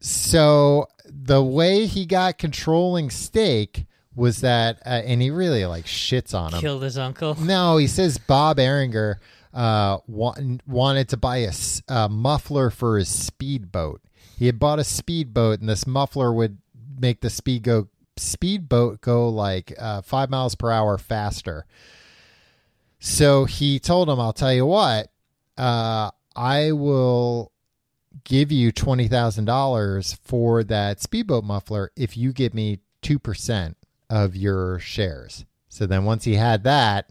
[0.00, 6.34] so the way he got controlling stake was that, uh, and he really like shits
[6.34, 6.60] on him.
[6.60, 7.34] Killed his uncle.
[7.40, 9.16] No, he says Bob Eringer
[9.54, 10.34] uh, wa-
[10.66, 11.48] wanted to buy
[11.88, 14.02] a muffler for his speedboat.
[14.38, 16.58] He had bought a speedboat, and this muffler would
[16.98, 21.66] make the speed go speedboat go like uh, five miles per hour faster.
[22.98, 25.10] So he told him, "I'll tell you what,
[25.58, 27.52] uh, I will
[28.24, 33.76] give you twenty thousand dollars for that speedboat muffler if you give me two percent
[34.08, 37.06] of your shares." So then once he had that,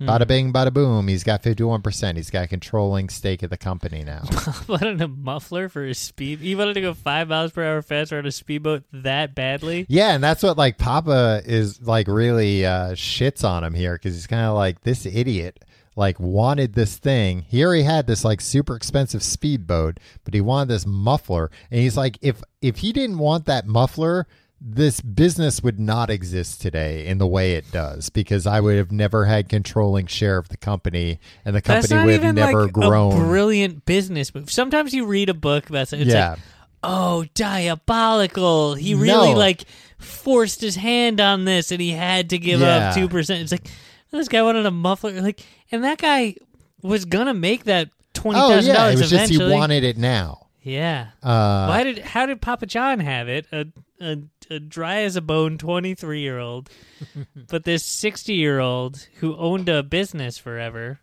[0.00, 2.16] bada bing, bada boom, he's got fifty one percent.
[2.16, 4.24] He's got a controlling stake of the company now.
[4.68, 6.40] wanted a muffler for his speed.
[6.40, 9.86] He wanted to go five miles per hour faster on a speedboat that badly.
[9.88, 14.14] Yeah, and that's what like Papa is like really uh, shits on him here because
[14.14, 15.64] he's kind of like this idiot
[15.96, 17.40] like wanted this thing.
[17.48, 21.96] He already had this like super expensive speedboat, but he wanted this muffler, and he's
[21.96, 24.26] like, if if he didn't want that muffler.
[24.58, 28.90] This business would not exist today in the way it does because I would have
[28.90, 32.72] never had controlling share of the company, and the That's company would have never like
[32.72, 33.12] grown.
[33.12, 34.50] a brilliant business move.
[34.50, 36.38] Sometimes you read a book about it, it's yeah, like,
[36.82, 38.74] oh, diabolical.
[38.74, 39.38] He really No.
[39.38, 39.64] like
[39.98, 42.90] forced his hand on this and he had to give Yeah.
[42.90, 43.40] up 2%.
[43.42, 43.68] It's like,
[44.10, 45.12] this guy wanted a muffler.
[45.20, 46.36] Like, and that guy
[46.82, 50.46] was going to make that $20,000 oh yeah, it was just he wanted it now.
[50.62, 51.08] yeah.
[51.22, 53.46] Uh, Why did, how did Papa John have it?
[53.52, 53.66] A,
[54.00, 54.16] a,
[54.50, 56.70] a dry as a bone 23 year old,
[57.50, 61.00] but this 60 year old who owned a business forever.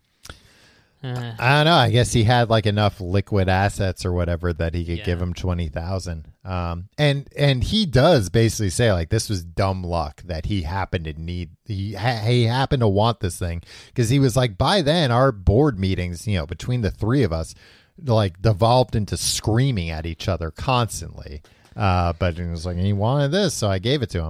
[1.02, 1.74] Uh, I don't know.
[1.74, 5.04] I guess he had like enough liquid assets or whatever that he could Yeah.
[5.04, 6.28] give him twenty thousand.
[6.46, 11.04] Um, and and he does basically say like this was dumb luck that he happened
[11.04, 14.80] to need he ha- he happened to want this thing because he was like by
[14.80, 17.54] then our board meetings you know between the three of us
[18.02, 21.42] like devolved into screaming at each other constantly.
[21.76, 24.22] Uh, but he was like he wanted this, so I gave it to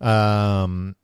[0.00, 0.06] him.
[0.06, 0.96] Um,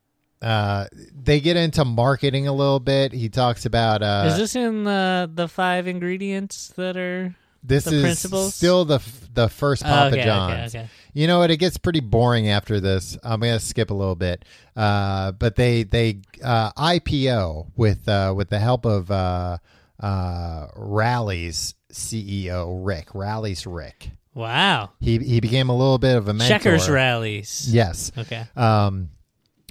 [0.43, 3.13] uh, they get into marketing a little bit.
[3.13, 7.35] He talks about uh, is this in the the five ingredients that are?
[7.63, 8.55] this the is principles?
[8.55, 10.75] still the f- the first Oh, Papa okay, John's.
[10.75, 10.91] okay, okay.
[11.15, 11.51] You know what?
[11.51, 13.19] It gets pretty boring after this.
[13.25, 14.45] I'm gonna skip a little bit.
[14.77, 19.59] Uh, but they they uh, IPO with uh, with the help of uh,
[19.99, 23.15] uh, Rally's CEO Rick.
[23.15, 24.11] Rally's Rick.
[24.37, 24.91] Wow.
[25.01, 26.59] He he became a little bit of a mentor.
[26.59, 27.67] Checkers Rally's.
[27.73, 28.13] Yes.
[28.19, 28.45] Okay.
[28.55, 29.09] Um,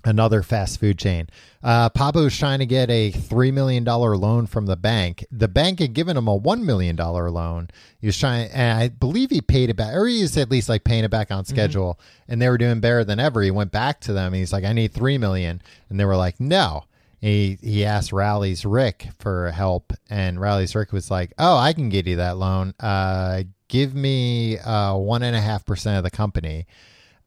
[0.03, 1.27] another fast food chain.
[1.63, 5.23] Uh, Papa was trying to get a three million dollar loan from the bank.
[5.31, 7.69] The bank had given him a one million dollar loan.
[7.99, 10.67] He was trying, and I believe he paid it back, or he was at least
[10.67, 11.99] like paying it back on schedule.
[12.27, 13.43] And they were doing better than ever.
[13.43, 14.33] He went back to them.
[14.33, 15.61] And he's like, "I need three million.
[15.89, 16.85] and they were like, "No."
[17.21, 21.89] He he asked Rally's Rick for help, and Rally's Rick was like, "Oh, I can
[21.89, 22.73] get you that loan.
[22.79, 26.65] Uh, give me uh one and a half percent of the company."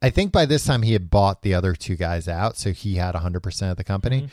[0.01, 2.95] I think by this time he had bought the other two guys out, so he
[2.95, 4.29] had 100% of the company.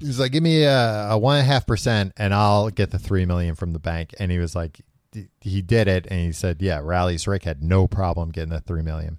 [0.00, 2.90] He was like, "Give me a, a one and a half percent, and I'll get
[2.92, 6.20] the three million from the bank." And he was like, d- he did it, and
[6.20, 9.18] he said, "Yeah, Rally's Rick had no problem getting the three million.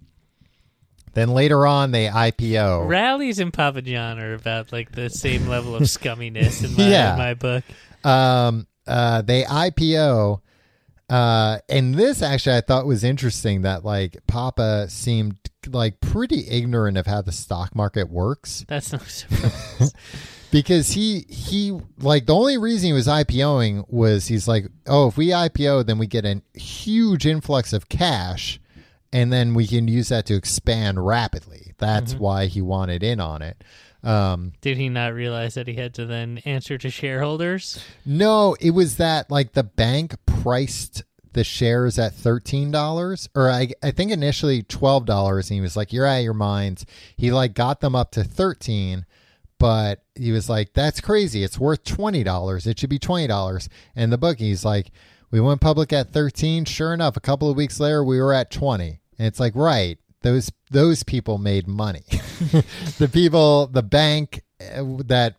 [1.13, 2.87] Then later on, they IPO.
[2.87, 7.11] Rally's and Papa John are about like the same level of scumminess in my, Yeah.
[7.13, 7.63] in my book.
[8.03, 10.41] um, uh, they IPO,
[11.09, 15.37] uh, and this actually I thought was interesting that like Papa seemed
[15.67, 18.65] like pretty ignorant of how the stock market works.
[18.69, 19.93] That's no surprise.
[20.51, 25.17] because he he like the only reason he was IPOing was he's like, oh, if
[25.17, 28.59] we IPO, then we get a huge influx of cash,
[29.11, 31.73] and then we can use that to expand rapidly.
[31.77, 33.61] That's why he wanted in on it.
[34.03, 37.83] Um, Did he not realize that he had to then answer to shareholders?
[38.05, 43.69] no, it was that like the bank priced the shares at thirteen dollars, or I
[43.81, 46.85] I think initially twelve dollars, and he was like, "You're out of your minds."
[47.17, 49.05] He like got them up to thirteen,
[49.57, 51.43] but he was like, "That's crazy.
[51.43, 52.67] It's worth twenty dollars.
[52.67, 54.91] It should be twenty dollars." And the bookie's like,
[55.31, 56.65] "We went public at thirteen.
[56.65, 58.99] Sure enough, a couple of weeks later, we were at twenty.
[59.17, 62.03] And it's like, right, those those people made money.
[62.97, 65.35] the people, the bank uh, that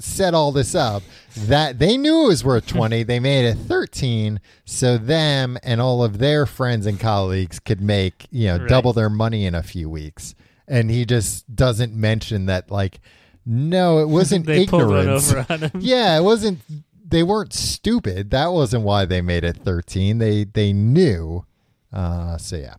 [0.00, 1.02] set all this up
[1.36, 6.02] that they knew it was worth 20 they made it 13 so them and all
[6.02, 8.68] of their friends and colleagues could make you know Right.
[8.68, 10.34] double their money in a few weeks
[10.66, 12.98] and he just doesn't mention that like
[13.46, 15.70] no it wasn't ignorance over on him.
[15.78, 16.58] yeah it wasn't
[17.06, 21.44] they weren't stupid that wasn't why they made it 13 they they knew
[21.92, 22.74] uh so yeah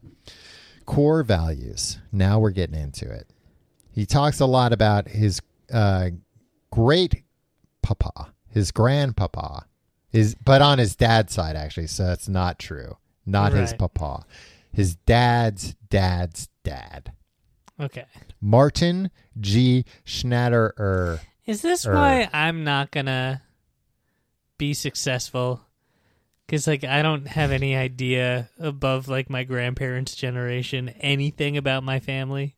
[0.91, 1.99] core values.
[2.11, 3.27] Now we're getting into it.
[3.91, 5.41] He talks a lot about his
[5.73, 6.09] uh
[6.69, 7.23] great
[7.81, 9.65] papa his grandpapa
[10.09, 12.97] his but on his dad's side actually so that's not true.
[13.25, 14.25] Not his papa.
[14.73, 17.13] His dad's dad's dad.
[17.79, 18.05] Okay.
[18.41, 19.85] martin g.
[20.05, 23.41] Schnatterer Is this why I'm not gonna
[24.57, 25.61] be successful?
[26.51, 32.01] Because like I don't have any idea above like my grandparents' generation anything about my
[32.01, 32.57] family.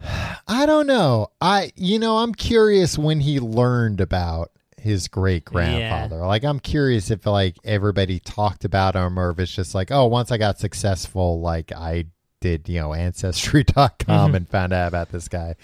[0.46, 1.32] I don't know.
[1.40, 6.18] I you know, I'm curious when he learned about his great grandfather.
[6.24, 10.06] Like I'm curious if like everybody talked about him or if it's just like, oh,
[10.06, 12.04] once I got successful, like I
[12.40, 14.36] did, you know, ancestry.com Mhm.
[14.36, 15.56] and found out about this guy.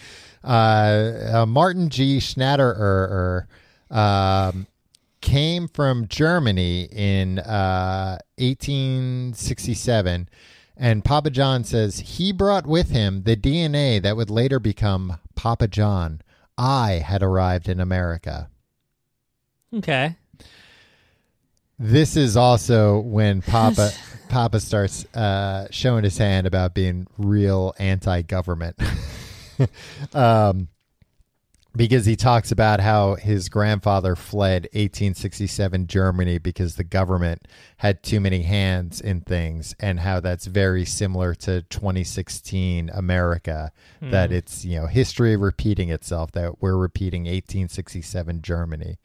[0.43, 2.19] Uh, uh Martin G.
[2.19, 3.47] Schnatterer
[3.93, 4.67] um
[5.21, 10.29] came from Germany in uh 1867
[10.79, 15.67] and Papa John says he brought with him the DNA that would later become Papa
[15.67, 16.23] John.
[16.57, 18.49] I had arrived in America.
[19.75, 20.17] Okay.
[21.79, 23.91] This is also when Papa
[24.29, 28.79] Papa starts uh, showing his hand about being real anti-government,
[30.15, 30.69] um,
[31.79, 38.19] because he talks about how his grandfather fled 1867 Germany because the government had too
[38.19, 43.71] many hands in things, and how that's very similar to 2016 America.
[44.11, 46.33] That it's you know history repeating itself.
[46.33, 48.99] That we're repeating 1867 Germany.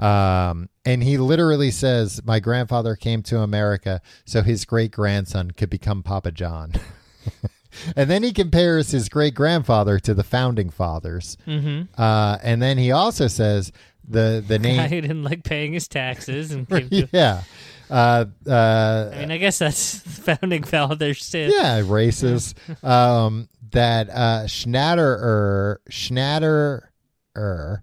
[0.00, 5.70] Um, and he literally says, My grandfather came to America so his great grandson could
[5.70, 6.72] become Papa John.
[7.96, 11.36] and then he compares his great grandfather to the founding fathers.
[11.46, 12.00] Mm-hmm.
[12.00, 13.72] Uh, and then he also says
[14.06, 14.88] the the Guy name.
[14.90, 16.66] who didn't like paying his taxes and
[17.12, 17.42] yeah.
[17.88, 21.50] Uh, uh, I mean, I guess that's founding fathers too.
[21.52, 22.54] yeah, races.
[22.84, 27.82] um, that uh, Schnatterer, Schnatterer,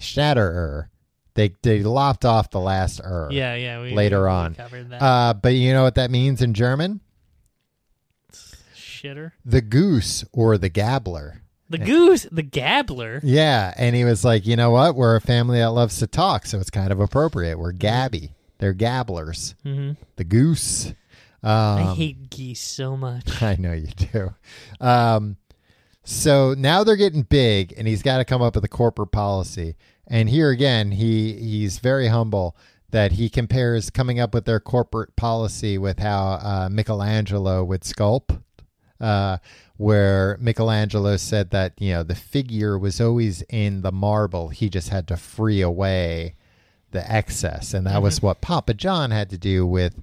[0.00, 0.88] Schnatterer.
[1.34, 3.28] They they lopped off the last er.
[3.30, 3.82] yeah, yeah.
[3.82, 4.54] We, Later we on.
[4.54, 5.02] covered that.
[5.02, 7.00] Uh, but you know what that means in German?
[9.02, 9.32] Shitter.
[9.44, 11.40] The goose or the gabbler.
[11.68, 13.20] The goose, the gabbler.
[13.24, 14.94] Yeah, and he was like, you know what?
[14.94, 17.58] We're a family that loves to talk, so it's kind of appropriate.
[17.58, 18.32] We're gabby.
[18.58, 19.54] They're gabblers.
[19.64, 20.94] hmm The goose.
[21.42, 23.42] Um, I hate geese so much.
[23.42, 24.34] I know you do.
[24.80, 25.36] Um,
[26.04, 29.74] so now they're getting big, and he's got to come up with a corporate policy.
[30.06, 32.56] And here again, he he's very humble
[32.90, 38.40] that he compares coming up with their corporate policy with how uh, Michelangelo would sculpt.
[39.00, 39.38] Uh,
[39.76, 44.88] where Michelangelo said that you know the figure was always in the marble, he just
[44.88, 46.34] had to free away
[46.92, 50.02] the excess, and that was what Papa John had to do with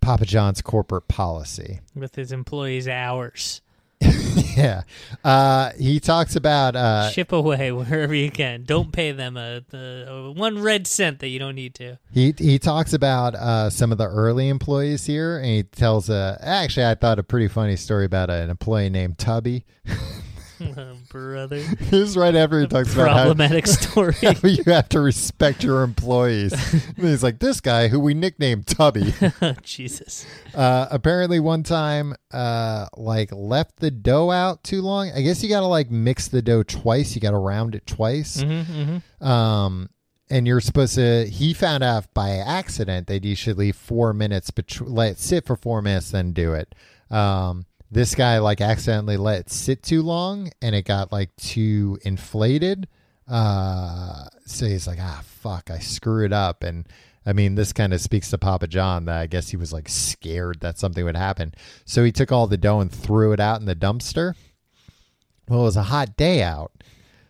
[0.00, 1.80] Papa John's corporate policy.
[1.94, 3.60] with his employees' hours.
[4.56, 4.82] yeah.
[5.24, 8.64] Uh, he talks about uh, Ship away wherever you can.
[8.64, 11.98] Don't pay them a, a, a one red cent that you don't need to.
[12.12, 16.38] he he talks about uh, some of the early employees here, and he tells a
[16.40, 19.64] actually I thought a pretty funny story about an employee named Tubby.
[21.10, 24.14] Brother, this is right after he talks about how, problematic story.
[24.22, 26.52] how you have to respect your employees.
[26.72, 29.14] and he's like this guy who we nicknamed Tubby.
[29.62, 30.26] Jesus.
[30.54, 35.10] Uh, apparently, one time, uh, like left the dough out too long.
[35.14, 37.14] I guess you got to like mix the dough twice.
[37.14, 38.40] You got to round it twice.
[38.40, 39.88] hmm hmm Um,
[40.30, 41.26] and you're supposed to.
[41.26, 45.44] He found out by accident that you should leave four minutes, bet- let it sit
[45.46, 46.74] for four minutes, then do it.
[47.10, 51.98] Um, this guy like accidentally let it sit too long, and it got like too
[52.02, 52.88] inflated.
[53.28, 56.86] Uh, so he's like, ah, fuck, I screwed it up, and.
[57.24, 59.88] I mean, this kind of speaks to Papa John that I guess he was like
[59.88, 61.54] scared that something would happen.
[61.84, 64.34] So he took all the dough and threw it out in the dumpster.
[65.48, 66.72] Well, it was a hot day out.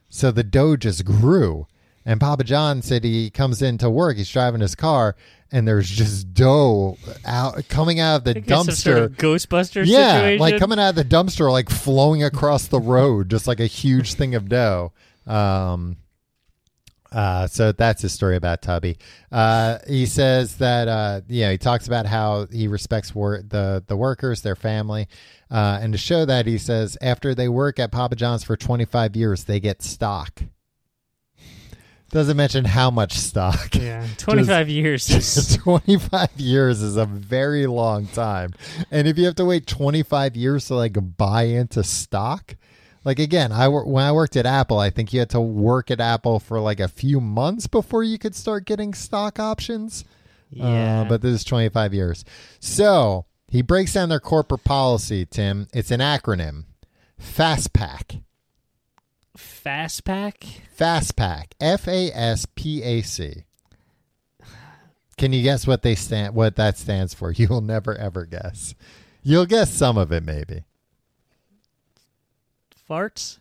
[0.09, 1.67] So the dough just grew.
[2.07, 5.15] And Papa John said he comes into work, he's driving his car,
[5.53, 9.05] and there's just dough out coming out of the some sort dumpster.
[9.05, 10.41] of Ghostbuster yeah, situation.
[10.41, 14.15] like coming out of the dumpster, like flowing across the road, just like a huge
[14.15, 14.93] thing of dough.
[15.27, 15.99] Um,
[17.13, 18.97] uh, so that's his story about Tubby.
[19.31, 23.85] Uh, he says that uh, you know he talks about how he respects wor- the
[23.87, 25.09] the workers, their family,
[25.51, 29.15] uh, and to show that he says after they work at Papa John's for 25
[29.15, 30.43] years, they get stock.
[32.13, 33.75] Doesn't mention how much stock.
[33.75, 35.09] yeah, twenty five years.
[35.11, 38.53] Is, 25 years is a very long time.
[38.91, 42.55] And if you have to wait 25 years to like buy into stock,
[43.05, 46.01] like again, I when I worked at Apple, I think you had to work at
[46.01, 50.05] Apple for like a few months before you could start getting stock options.
[50.51, 52.25] yeah, Uh, but this is 25 years.
[52.61, 55.67] So he breaks down their corporate policy, Tim.
[55.73, 56.65] It's an acronym
[57.19, 58.23] FASTPAC.
[59.37, 60.45] Fast pack.
[60.79, 61.53] FASTPAC.
[61.61, 63.45] F A S P A C.
[65.19, 67.31] Can you guess what they stand what that stands for?
[67.37, 68.75] You will never ever guess.
[69.23, 70.65] You'll guess some of it maybe.
[72.89, 73.39] farts.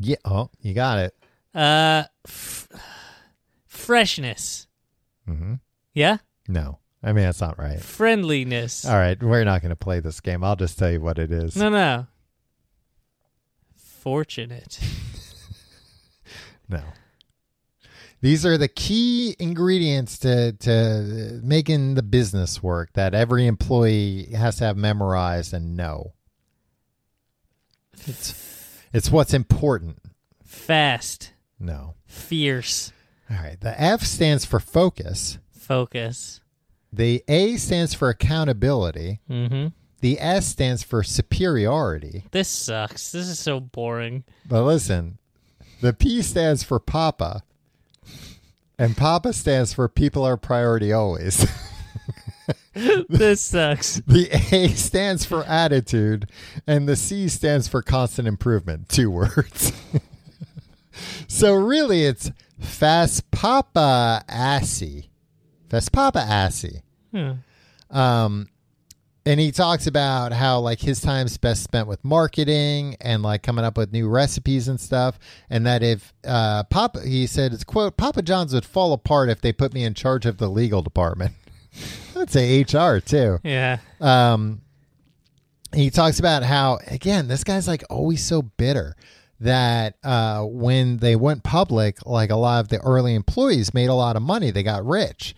[0.00, 1.14] Yeah, oh, you got it.
[1.54, 2.68] Uh, f-
[3.66, 4.66] freshness.
[5.26, 5.54] hmm
[5.94, 6.78] Yeah, No.
[7.02, 7.80] I mean that's not right.
[7.80, 8.84] friendliness.
[8.84, 10.42] All right, we're not going to play this game.
[10.42, 11.54] I'll just tell you what it is.
[11.56, 12.06] No, no.
[13.98, 14.78] Fortunate.
[16.70, 16.82] No.
[18.20, 24.56] These are the key ingredients to to making the business work that every employee has
[24.56, 26.12] to have memorized and know.
[28.06, 29.98] It's it's what's important.
[30.44, 31.32] Fast.
[31.58, 31.94] No.
[32.06, 32.92] Fierce.
[33.30, 33.60] All right.
[33.60, 35.38] The F stands for focus.
[35.52, 36.40] Focus.
[36.92, 39.20] The A stands for accountability.
[39.30, 39.68] Mm-hmm.
[40.00, 42.24] The S stands for superiority.
[42.30, 43.12] This sucks.
[43.12, 44.24] This is so boring.
[44.46, 45.18] But listen,
[45.80, 47.42] the P stands for Papa.
[48.78, 51.44] And Papa stands for people are priority always.
[53.08, 54.00] this sucks.
[54.06, 56.30] The A stands for attitude,
[56.66, 58.88] and the C stands for constant improvement.
[58.88, 59.72] Two words.
[61.28, 62.30] so really, it's
[62.60, 65.10] fast papa assy,
[65.68, 66.82] fast papa assy.
[67.12, 67.32] Hmm.
[67.90, 68.48] Um,
[69.26, 73.64] and he talks about how like his time's best spent with marketing and like coming
[73.64, 75.18] up with new recipes and stuff
[75.50, 79.40] and that if uh papa he said it's quote papa john's would fall apart if
[79.40, 81.32] they put me in charge of the legal department
[82.16, 83.78] i'd say hr too Yeah.
[84.00, 84.62] um
[85.74, 88.96] he talks about how again this guy's like always so bitter
[89.40, 93.94] that uh, when they went public, like a lot of the early employees made a
[93.94, 94.50] lot of money.
[94.50, 95.32] They got rich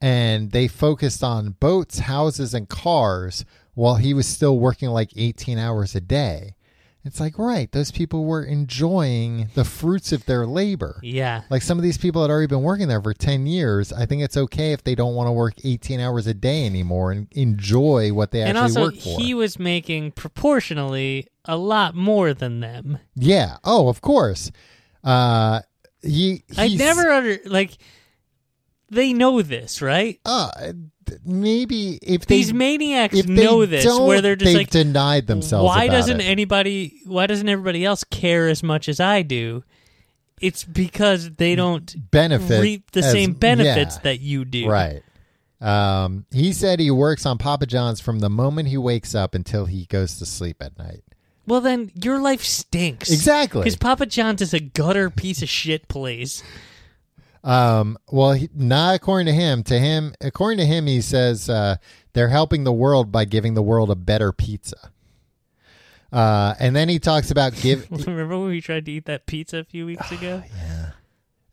[0.00, 3.44] and they focused on boats, houses, and cars
[3.74, 6.54] while he was still working like 18 hours a day.
[7.04, 10.98] It's like, right, those people were enjoying the fruits of their labor.
[11.04, 11.42] Yeah.
[11.50, 13.92] Like some of these people had already been working there for 10 years.
[13.92, 17.12] I think it's okay if they don't want to work 18 hours a day anymore
[17.12, 19.20] and enjoy what they and actually also, work for.
[19.20, 22.98] he was making proportionally a lot more than them.
[23.14, 23.58] yeah.
[23.62, 24.50] Oh, of course.
[25.04, 25.60] Uh,
[26.02, 27.78] he, I never under like.
[28.88, 30.20] They know this, right?
[30.24, 30.50] Uh,
[31.24, 35.26] maybe if they These maniacs if they know this, why they're just they've like, denied
[35.26, 35.66] themselves.
[35.66, 36.24] why doesn't it.
[36.24, 37.00] anybody?
[37.04, 39.64] Why doesn't everybody else care as much as I do?
[40.40, 44.02] It's because they don't benefit reap the as- same benefits yeah.
[44.02, 44.68] that you do.
[44.68, 45.02] Right.
[45.60, 49.64] Um, he said he works on Papa John's from the moment he wakes up until
[49.64, 51.02] he goes to sleep at night.
[51.46, 53.10] Well, then your life stinks.
[53.10, 53.62] Exactly.
[53.62, 56.42] Because Papa John's is a gutter piece of shit place.
[57.46, 59.62] Um, well, he, not according to him.
[59.64, 61.76] To him, according to him, he says uh,
[62.12, 64.90] they're helping the world by giving the world a better pizza.
[66.12, 69.58] Uh, and then he talks about give, Remember when we tried to eat that pizza
[69.58, 70.42] a few weeks ago?
[70.56, 70.90] Yeah,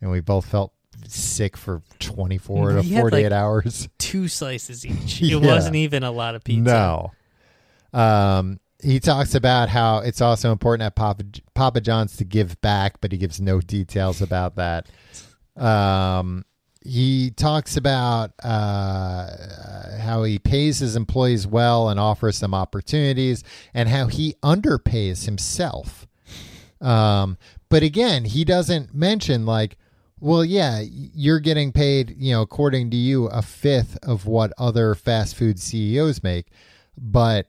[0.01, 0.73] and we both felt
[1.07, 3.87] sick for twenty four to forty eight like, hours.
[3.99, 5.21] Two slices each.
[5.21, 5.37] Yeah.
[5.37, 6.61] It wasn't even a lot of pizza.
[6.61, 7.11] No.
[7.97, 11.23] Um, he talks about how it's also important at Papa,
[11.53, 14.87] Papa John's to give back, but he gives no details about that.
[15.55, 16.45] Um,
[16.85, 19.27] he talks about uh,
[19.99, 23.43] how he pays his employees well and offers them opportunities,
[23.73, 26.07] and how he underpays himself.
[26.81, 27.37] Um,
[27.69, 29.77] but again, he doesn't mention like,
[30.19, 34.95] well, yeah, you're getting paid, you know, according to you, a fifth of what other
[34.95, 36.47] fast food CEOs make,
[36.97, 37.47] but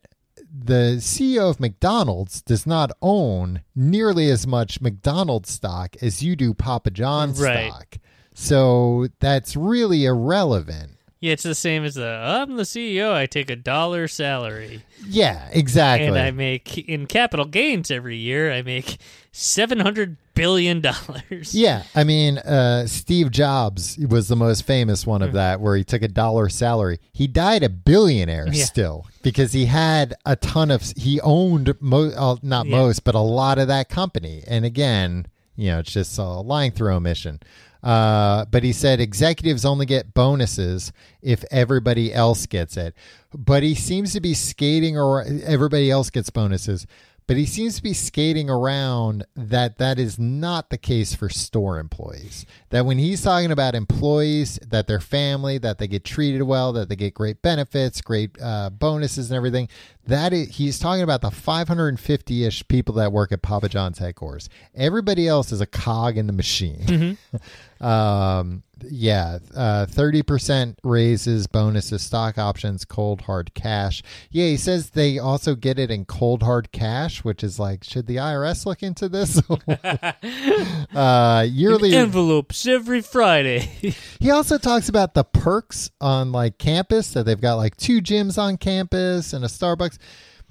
[0.56, 6.54] the CEO of McDonald's does not own nearly as much McDonald's stock as you do
[6.54, 7.70] Papa John's Right.
[7.70, 7.98] stock.
[8.34, 10.93] So that's really irrelevant.
[11.24, 13.12] Yeah, it's the same as the I'm the CEO.
[13.14, 16.06] I take a dollar salary, Yeah, exactly.
[16.06, 18.52] and I make in capital gains every year.
[18.52, 18.98] I make
[19.32, 21.54] seven hundred billion dollars.
[21.54, 25.82] Yeah, I mean, uh, Steve Jobs was the most famous one of that, where he
[25.84, 26.98] took a dollar salary.
[27.12, 28.64] He died a billionaire Yeah.
[28.64, 30.82] still because he had a ton of.
[30.94, 32.76] He owned mo- uh, not Yeah.
[32.76, 34.42] most, but a lot of that company.
[34.46, 37.40] And again, you know, it's just a lying through omission.
[37.84, 42.94] Uh, but he said executives only get bonuses if everybody else gets it.
[43.34, 46.86] But he seems to be skating or everybody else gets bonuses.
[47.26, 51.78] But he seems to be skating around that that is not the case for store
[51.78, 52.44] employees.
[52.68, 56.90] That when he's talking about employees, that their family, that they get treated well, that
[56.90, 59.70] they get great benefits, great uh, bonuses, and everything.
[60.06, 64.50] That is, he's talking about the 550 ish people that work at Papa John's headquarters.
[64.74, 67.16] Everybody else is a cog in the machine.
[67.80, 74.02] um, yeah, uh, 30% raises, bonuses, stock options, cold hard cash.
[74.30, 78.06] Yeah, he says they also get it in cold hard cash, which is like, should
[78.06, 79.40] the IRS look into this?
[80.94, 81.94] uh, yearly.
[81.94, 83.70] Envelopes every Friday.
[84.20, 88.38] He also talks about the perks on like campus that they've got like two gyms
[88.38, 89.98] on campus and a Starbucks.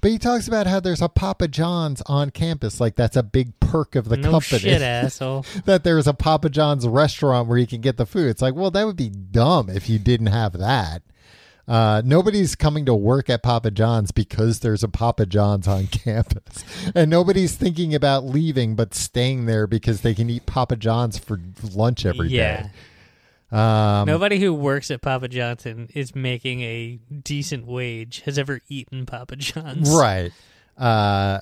[0.04, 3.58] But he talks about how there's a Papa John's on campus, like that's a big
[3.58, 4.58] perk of the no company.
[4.58, 5.46] shit, asshole.
[5.64, 8.28] that there's a Papa John's restaurant where you can get the food.
[8.28, 11.00] It's like, well, that would be dumb if you didn't have that.
[11.66, 16.66] Uh, nobody's coming to work at Papa John's because there's a Papa John's on campus.
[16.94, 21.40] And nobody's thinking about leaving but staying there because they can eat Papa John's for
[21.72, 22.70] lunch every day.
[23.50, 29.06] Um, Nobody who works at Papa Johnson is making a decent wage has ever eaten
[29.06, 29.90] Papa John's.
[29.90, 30.32] Right.
[30.76, 31.40] Uh,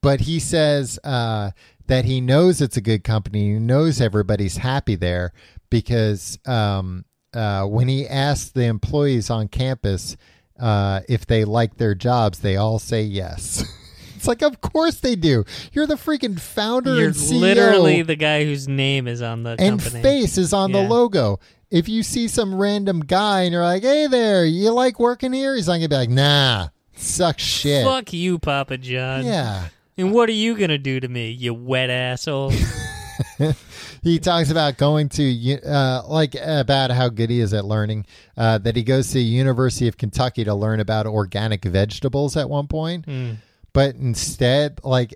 [0.00, 1.50] but he says uh,
[1.86, 3.52] that he knows it's a good company.
[3.52, 5.32] He knows everybody's happy there
[5.68, 10.16] because um, uh, when he asks the employees on campus
[10.58, 13.64] uh, if they like their jobs, they all say yes.
[14.20, 15.44] it's like, of course they do.
[15.72, 16.98] You're the freaking founder and CEO.
[16.98, 17.40] You're and CEO.
[17.40, 20.02] literally the guy whose name is on the and company.
[20.02, 21.40] face is on the logo.
[21.70, 25.56] If you see some random guy and you're like, "Hey there, you like working here?"
[25.56, 29.24] He's not gonna be like, "Nah, sucks shit." Fuck you, Papa John.
[29.24, 29.68] Yeah.
[29.96, 32.52] And what are you gonna do to me, you wet asshole?
[34.02, 38.06] he talks about going to uh, like about how good he is at learning
[38.36, 42.48] uh, that he goes to the university of kentucky to learn about organic vegetables at
[42.48, 43.32] one point Hmm.
[43.72, 45.14] But instead like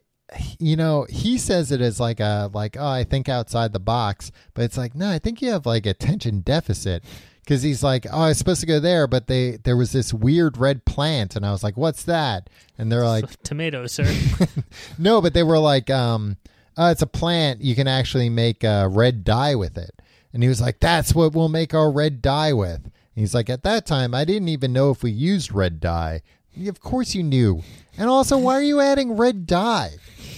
[0.59, 4.33] you know he says it as like a like oh i think outside the box
[4.55, 7.05] but it's like no i think you have like attention deficit
[7.41, 10.13] because he's like oh i was supposed to go there but they there was this
[10.13, 14.13] weird red plant and i was like what's that and they're like Tomatoes, sir.
[14.99, 16.37] no, but they were like, um,
[16.77, 17.61] uh, it's a plant.
[17.61, 20.03] You can actually make a red dye with it.
[20.33, 22.85] And he was like, that's what we'll make our red dye with.
[22.85, 26.23] And he's like, at that time, I didn't even know if we used red dye.
[26.67, 27.63] Of course you knew.
[27.99, 29.93] And also, why are you adding red dye?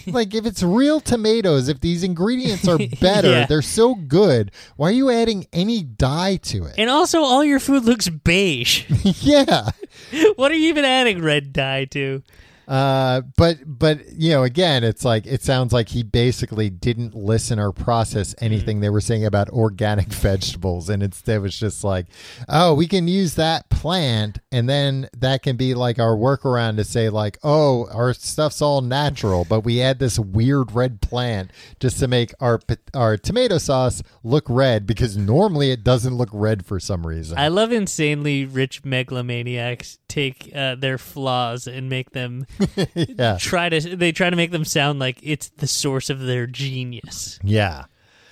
[0.06, 3.46] Like, if it's real tomatoes, if these ingredients are better, Yeah.
[3.46, 6.74] they're so good, why are you adding any dye to it?
[6.78, 8.84] And also, all your food looks beige.
[9.20, 9.70] yeah.
[10.36, 12.22] what are you even adding red dye to?
[12.68, 17.60] Uh, but but you know, again, it's like it sounds like he basically didn't listen
[17.60, 22.06] or process anything they were saying about organic vegetables, and instead was just like,
[22.48, 26.84] oh, we can use that plant, and then that can be like our workaround to
[26.84, 32.00] say like, oh, our stuff's all natural, but we add this weird red plant just
[32.00, 32.60] to make our
[32.94, 37.38] our tomato sauce look red because normally it doesn't look red for some reason.
[37.38, 42.46] I love insanely rich megalomaniacs take uh, their flaws and make them
[42.94, 43.96] yeah, try to.
[43.96, 47.38] They try to make them sound like it's the source of their genius.
[47.42, 47.84] yeah.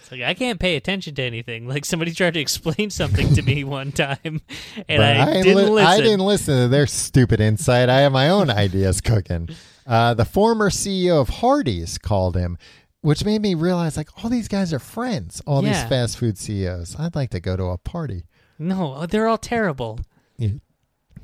[0.03, 1.67] It's like I can't pay attention to anything.
[1.67, 4.43] Like somebody tried to explain something to me one time, and
[4.87, 5.87] But I, didn't li- listen.
[5.87, 7.89] I didn't listen to their stupid insight.
[7.89, 9.49] I have my own ideas cooking.
[9.87, 12.59] Uh, the former CEO of Hardee's called him,
[13.01, 15.41] which made me realize like all these guys are friends.
[15.47, 16.97] All these fast food CEOs.
[16.99, 18.25] I'd like to go to a party.
[18.59, 20.01] No, they're all terrible.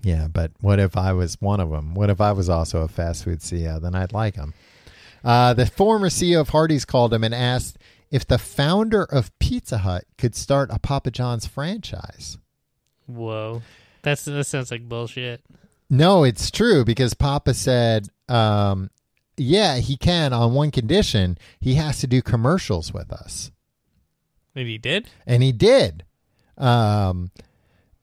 [0.03, 1.95] Yeah, but what if I was one of them?
[1.95, 3.81] What if I was also a fast food CEO?
[3.81, 4.55] Then I'd like him.
[5.23, 7.79] Uh, the former CEO of Hardee's called him and asked
[8.11, 12.39] if the founder of Pizza Hut could start a Papa John's franchise.
[13.07, 13.63] Whoa,
[14.03, 15.43] that's that sounds like bullshit.
[15.91, 18.91] No, it's true because Papa said, um,
[19.37, 21.37] yeah, he can on one condition.
[21.59, 23.51] He has to do commercials with us.
[24.55, 25.09] Maybe he did.
[25.27, 26.05] And he did.
[26.57, 27.31] Um,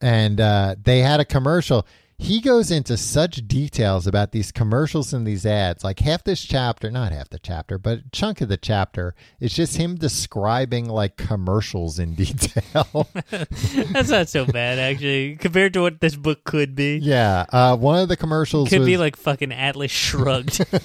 [0.01, 1.85] and uh, they had a commercial.
[2.19, 5.83] He goes into such details about these commercials and these ads.
[5.83, 9.53] Like half this chapter, not half the chapter, but a chunk of the chapter is
[9.53, 13.07] just him describing like commercials in detail.
[13.29, 16.97] That's not so bad actually, compared to what this book could be.
[16.97, 17.45] yeah.
[17.53, 20.65] Uh, one of the commercials Could was, be like fucking Atlas Shrugged.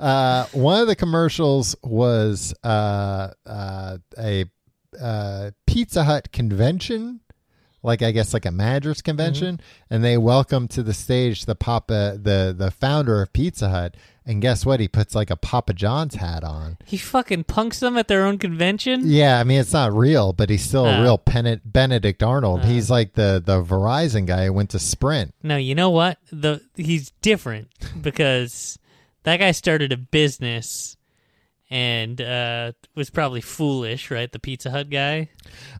[0.00, 4.44] Uh, one of the commercials was uh, uh, a
[5.00, 7.20] uh, Pizza Hut convention,
[7.82, 9.04] like I guess like a managers mm-hmm.
[9.10, 9.60] convention,
[9.90, 14.40] and they welcome to the stage the Papa, the the founder of Pizza Hut, and
[14.40, 14.80] guess what?
[14.80, 16.78] He puts like a Papa John's hat on.
[16.84, 19.02] he fucking punks them at their own convention.
[19.04, 21.02] Yeah, I mean it's not real, but he's still a Oh.
[21.02, 22.60] real Pen- Benedict Arnold.
[22.62, 22.66] Oh.
[22.66, 25.34] he's like the the Verizon guy who went to Sprint.
[25.42, 26.18] No, you know what?
[26.30, 27.68] The he's different
[28.00, 28.78] because
[29.24, 30.96] that guy started a business
[31.72, 34.30] and uh, was probably foolish, right?
[34.30, 35.30] The Pizza Hut guy.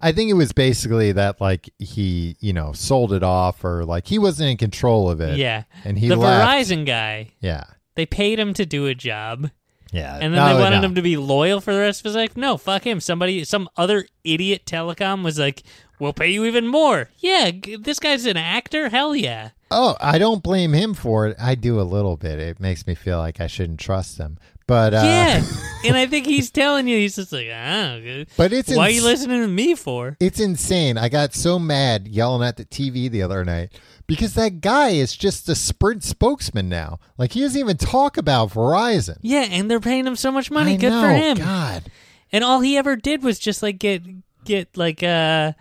[0.01, 4.07] I think it was basically that like he you know sold it off or like
[4.07, 5.37] he wasn't in control of it.
[5.37, 5.65] Yeah.
[5.85, 6.49] and he the left.
[6.71, 7.33] Verizon guy.
[7.41, 7.65] Yeah.
[7.95, 9.51] They paid him to do a job,
[9.93, 10.15] Yeah.
[10.15, 10.87] and then No, they wanted no.
[10.87, 12.39] him to be loyal for the rest of his life.
[12.39, 12.99] No, fuck him.
[13.01, 15.63] Somebody, some other idiot telecom was like,
[15.99, 18.89] "We'll pay you even more." Yeah, g- this guy's an actor.
[18.89, 19.51] Hell yeah.
[19.71, 21.37] Oh, I don't blame him for it.
[21.39, 22.39] I do a little bit.
[22.39, 24.39] It makes me feel like I shouldn't trust him.
[24.67, 25.45] But uh, yeah,
[25.85, 27.99] and I think he's telling you, he's just like, ah,
[28.37, 30.17] but it's why are you listening to me for?
[30.21, 30.99] It's insane.
[30.99, 33.71] I got so mad yelling at the TV the other night
[34.07, 36.99] because that guy is just a Sprint spokesman now.
[37.19, 39.19] Like he doesn't even talk about Verizon.
[39.23, 40.75] Yeah, and they're paying him so much money.
[40.75, 41.37] I Good know, for him.
[41.39, 41.85] God.
[42.31, 44.03] And all he ever did was just like get
[44.45, 45.53] get like uh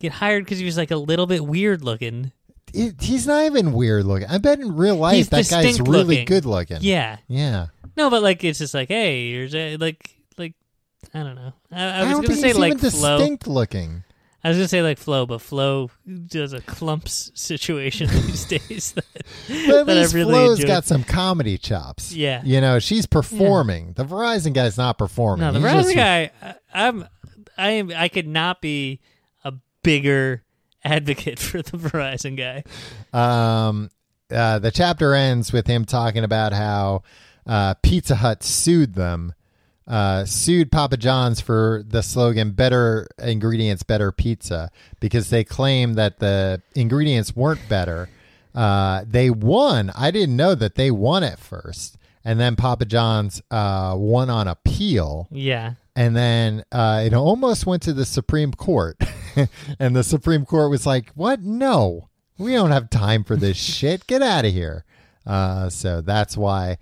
[0.00, 2.32] get hired because he was like a little bit weird looking.
[2.72, 4.28] It, he's not even weird looking.
[4.28, 6.24] I bet in real life He's that guy's really looking.
[6.26, 6.78] good looking.
[6.80, 7.66] Yeah, Yeah.
[7.96, 10.54] No, but like it's just like hey, here's a, like like
[11.14, 11.52] I don't know.
[11.72, 13.18] I, I I, was gonna say like even Flo.
[13.18, 14.04] distinct looking.
[14.42, 15.90] I was gonna say like Flo, but Flo
[16.26, 18.92] does a Klumps situation these days.
[18.92, 19.04] That,
[19.48, 22.12] But at that least really Flo's got some comedy chops.
[22.14, 22.40] Yeah.
[22.42, 23.92] You know, she's performing.
[23.94, 25.46] The Verizon guy's not performing.
[25.46, 27.08] No, the He's Verizon just- guy, I, I'm,
[27.58, 29.00] I am, I could not be
[29.44, 30.42] a bigger
[30.82, 32.64] advocate for the Verizon guy.
[33.12, 33.90] Um,
[34.30, 37.02] uh, the chapter ends with him talking about how
[37.46, 39.34] uh, Pizza Hut sued them,
[39.86, 44.70] uh, sued Papa John's for the slogan "Better ingredients, better pizza"
[45.00, 48.08] because they claim that the ingredients weren't better.
[48.54, 49.90] Uh, they won.
[49.96, 54.46] I didn't know that they won at first, and then Papa John's uh, won on
[54.48, 58.96] appeal Yeah, and then uh, it almost went to the Supreme Court,
[59.78, 61.42] and the Supreme Court was like, "What?
[61.42, 64.06] No, we don't have time for this shit.
[64.06, 64.84] Get out of here."
[65.26, 66.78] Uh, so that's why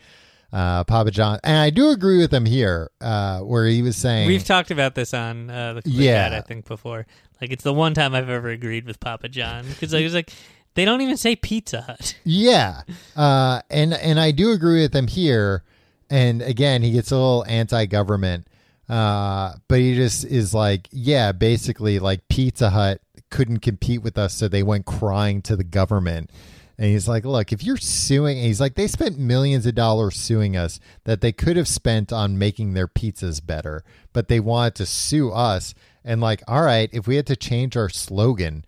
[0.53, 4.27] uh, Papa John, and I do agree with him here, uh, where he was saying,
[4.29, 6.27] we've talked about this on uh, the Yeah.
[6.27, 7.07] Ad, I think before.
[7.41, 10.33] Like it's the one time I've ever agreed with Papa John because I was like,
[10.75, 12.17] they don't even say Pizza Hut.
[12.25, 12.83] Yeah,
[13.17, 15.65] uh, and and I do agree with him here.
[16.11, 18.47] And again, he gets a little anti-government.
[18.89, 24.35] Uh, but he just is like, yeah, basically, like Pizza Hut couldn't compete with us,
[24.35, 26.31] so they went crying to the government.
[26.79, 30.57] And he's like, look, if you're suing, he's like, they spent millions of dollars suing
[30.57, 34.87] us that they could have spent on making their pizzas better, but they wanted to
[34.87, 35.75] sue us.
[36.05, 38.65] And like, all right, if we had to change our slogan,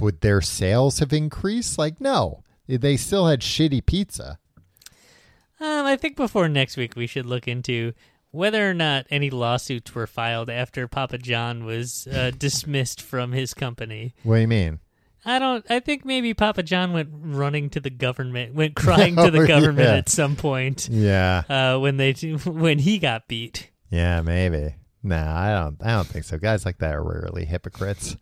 [0.00, 1.76] would their sales have increased?
[1.76, 4.38] Like, no, they still had shitty pizza.
[5.60, 7.92] Um, I think before next week we should look into
[8.30, 13.52] whether or not any lawsuits were filed after Papa John was uh, dismissed from his
[13.54, 14.14] company.
[14.22, 14.80] What do you mean?
[15.26, 15.66] I don't.
[15.68, 19.46] I think maybe Papa John went running to the government, went crying to the Oh,
[19.46, 19.96] government yeah.
[19.96, 23.70] at some point Yeah, uh, when they when he got beat.
[23.90, 24.74] yeah, maybe.
[25.02, 25.76] No, I don't.
[25.84, 26.38] I don't think so.
[26.38, 28.16] Guys like that are rarely hypocrites.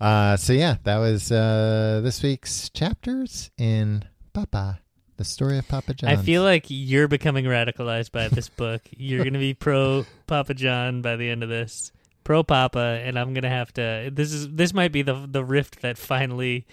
[0.00, 4.80] Uh, so yeah, that was uh, this week's chapters in Papa,
[5.16, 6.10] the story of Papa John.
[6.10, 8.82] I feel like you're becoming radicalized by this book.
[8.90, 11.92] You're gonna be pro Papa John by the end of this,
[12.24, 14.10] pro Papa, and I'm gonna have to.
[14.12, 16.66] This is this might be the the rift that finally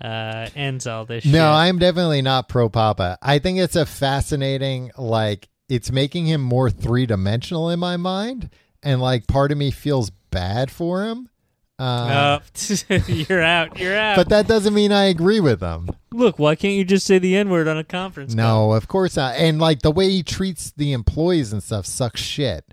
[0.00, 1.24] uh, ends all this.
[1.24, 1.32] shit.
[1.32, 3.18] No, I'm definitely not pro Papa.
[3.22, 8.50] I think it's a fascinating, like, it's making him more three dimensional in my mind.
[8.82, 11.30] And, like, part of me feels bad for him.
[11.78, 12.40] Uh,
[12.90, 13.78] Oh, you're out.
[13.78, 14.16] You're out.
[14.16, 15.88] but that doesn't mean I agree with him.
[16.12, 18.34] Look, why can't you just say the N word on a conference?
[18.34, 18.68] call?
[18.68, 19.36] No, of course not.
[19.36, 22.64] And, like, the way he treats the employees and stuff sucks shit.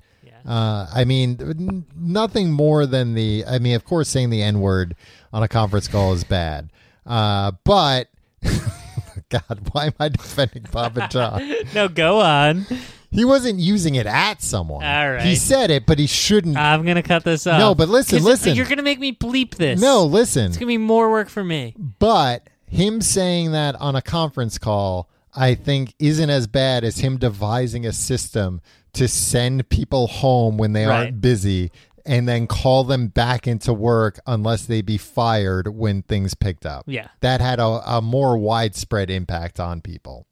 [0.45, 3.45] Uh, I mean, nothing more than the.
[3.47, 4.95] I mean, of course, saying the N word
[5.31, 6.69] on a conference call is bad.
[7.05, 8.09] Uh, but,
[9.29, 11.41] God, why am I defending Papa John?
[11.73, 12.65] No, go on.
[13.11, 14.83] He wasn't using it at someone.
[14.83, 15.21] All right.
[15.21, 16.57] He said it, but he shouldn't.
[16.57, 17.59] I'm gonna cut this off.
[17.59, 18.55] No, but listen, listen.
[18.55, 19.79] You're gonna make me bleep this.
[19.79, 20.47] no, listen.
[20.47, 21.75] it's gonna be more work for me.
[21.99, 27.17] But him saying that on a conference call, I think, isn't as bad as him
[27.17, 28.61] devising a system
[28.93, 31.05] to send people home when they Right.
[31.05, 31.71] aren't busy
[32.05, 36.83] and then call them back into work unless they be fired when things picked up.
[36.85, 37.07] Yeah.
[37.21, 40.27] That had a, a more widespread impact on people.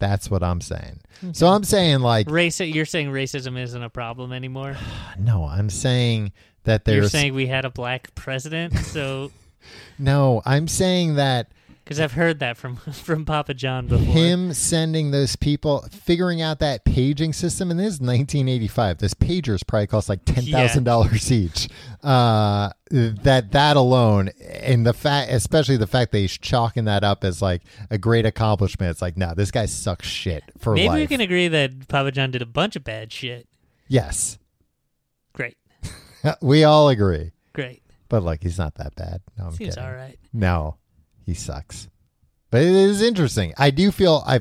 [0.00, 1.00] That's what I'm saying.
[1.32, 2.60] So I'm saying, like, Race.
[2.60, 4.76] You're saying racism isn't a problem anymore.
[5.18, 6.32] no, I'm saying
[6.64, 9.32] that there's You're saying we had a black president, so
[9.98, 11.50] no, I'm saying that
[11.88, 14.04] because I've heard that from from Papa John before.
[14.14, 19.66] him sending those people figuring out that paging system and this is 1985 this pagers
[19.66, 21.68] probably cost like $10000 each.
[22.02, 27.24] Uh that that alone and the fact especially the fact that he's chalking that up
[27.24, 28.90] as like a great accomplishment.
[28.90, 30.98] It's like no this guy sucks shit for life Maybe life.
[30.98, 33.48] we can agree that Papa John did a bunch of bad shit.
[33.86, 34.38] yes.
[35.32, 35.56] Great,
[36.42, 37.30] we all agree.
[37.54, 37.82] Great.
[38.10, 39.20] but like, he's not that bad.
[39.38, 39.88] No i'm Seems kidding.
[39.88, 40.18] all right.
[40.34, 40.76] no
[41.28, 41.88] he sucks
[42.50, 44.38] but it is interesting i do feel i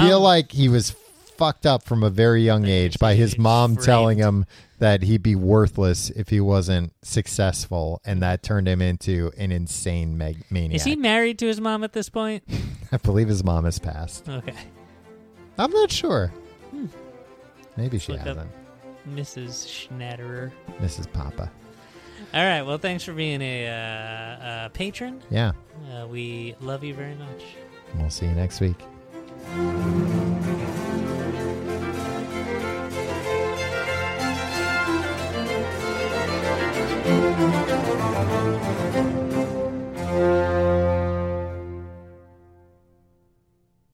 [0.00, 0.94] feel Um, like he was
[1.36, 3.84] fucked up from a very young age by his mom framed.
[3.86, 4.44] telling him
[4.78, 10.16] that he'd be worthless if he wasn't successful, and that turned him into an insane
[10.18, 10.76] mag- maniac.
[10.76, 12.44] Is he married to his mom at this point?
[12.92, 14.28] I believe his mom has passed.
[14.28, 14.54] Okay,
[15.58, 16.30] I'm not sure.
[17.76, 18.26] Maybe she look up.
[18.28, 18.50] hasn't.
[19.08, 19.66] Mrs.
[19.88, 20.50] Schnatterer.
[20.80, 21.10] Mrs.
[21.12, 21.50] Papa.
[22.32, 22.62] All right.
[22.62, 25.22] Well, thanks for being a, uh, patron.
[25.30, 25.52] Yeah.
[25.92, 27.42] Uh, we love you very much.
[27.96, 28.76] We'll see you next week.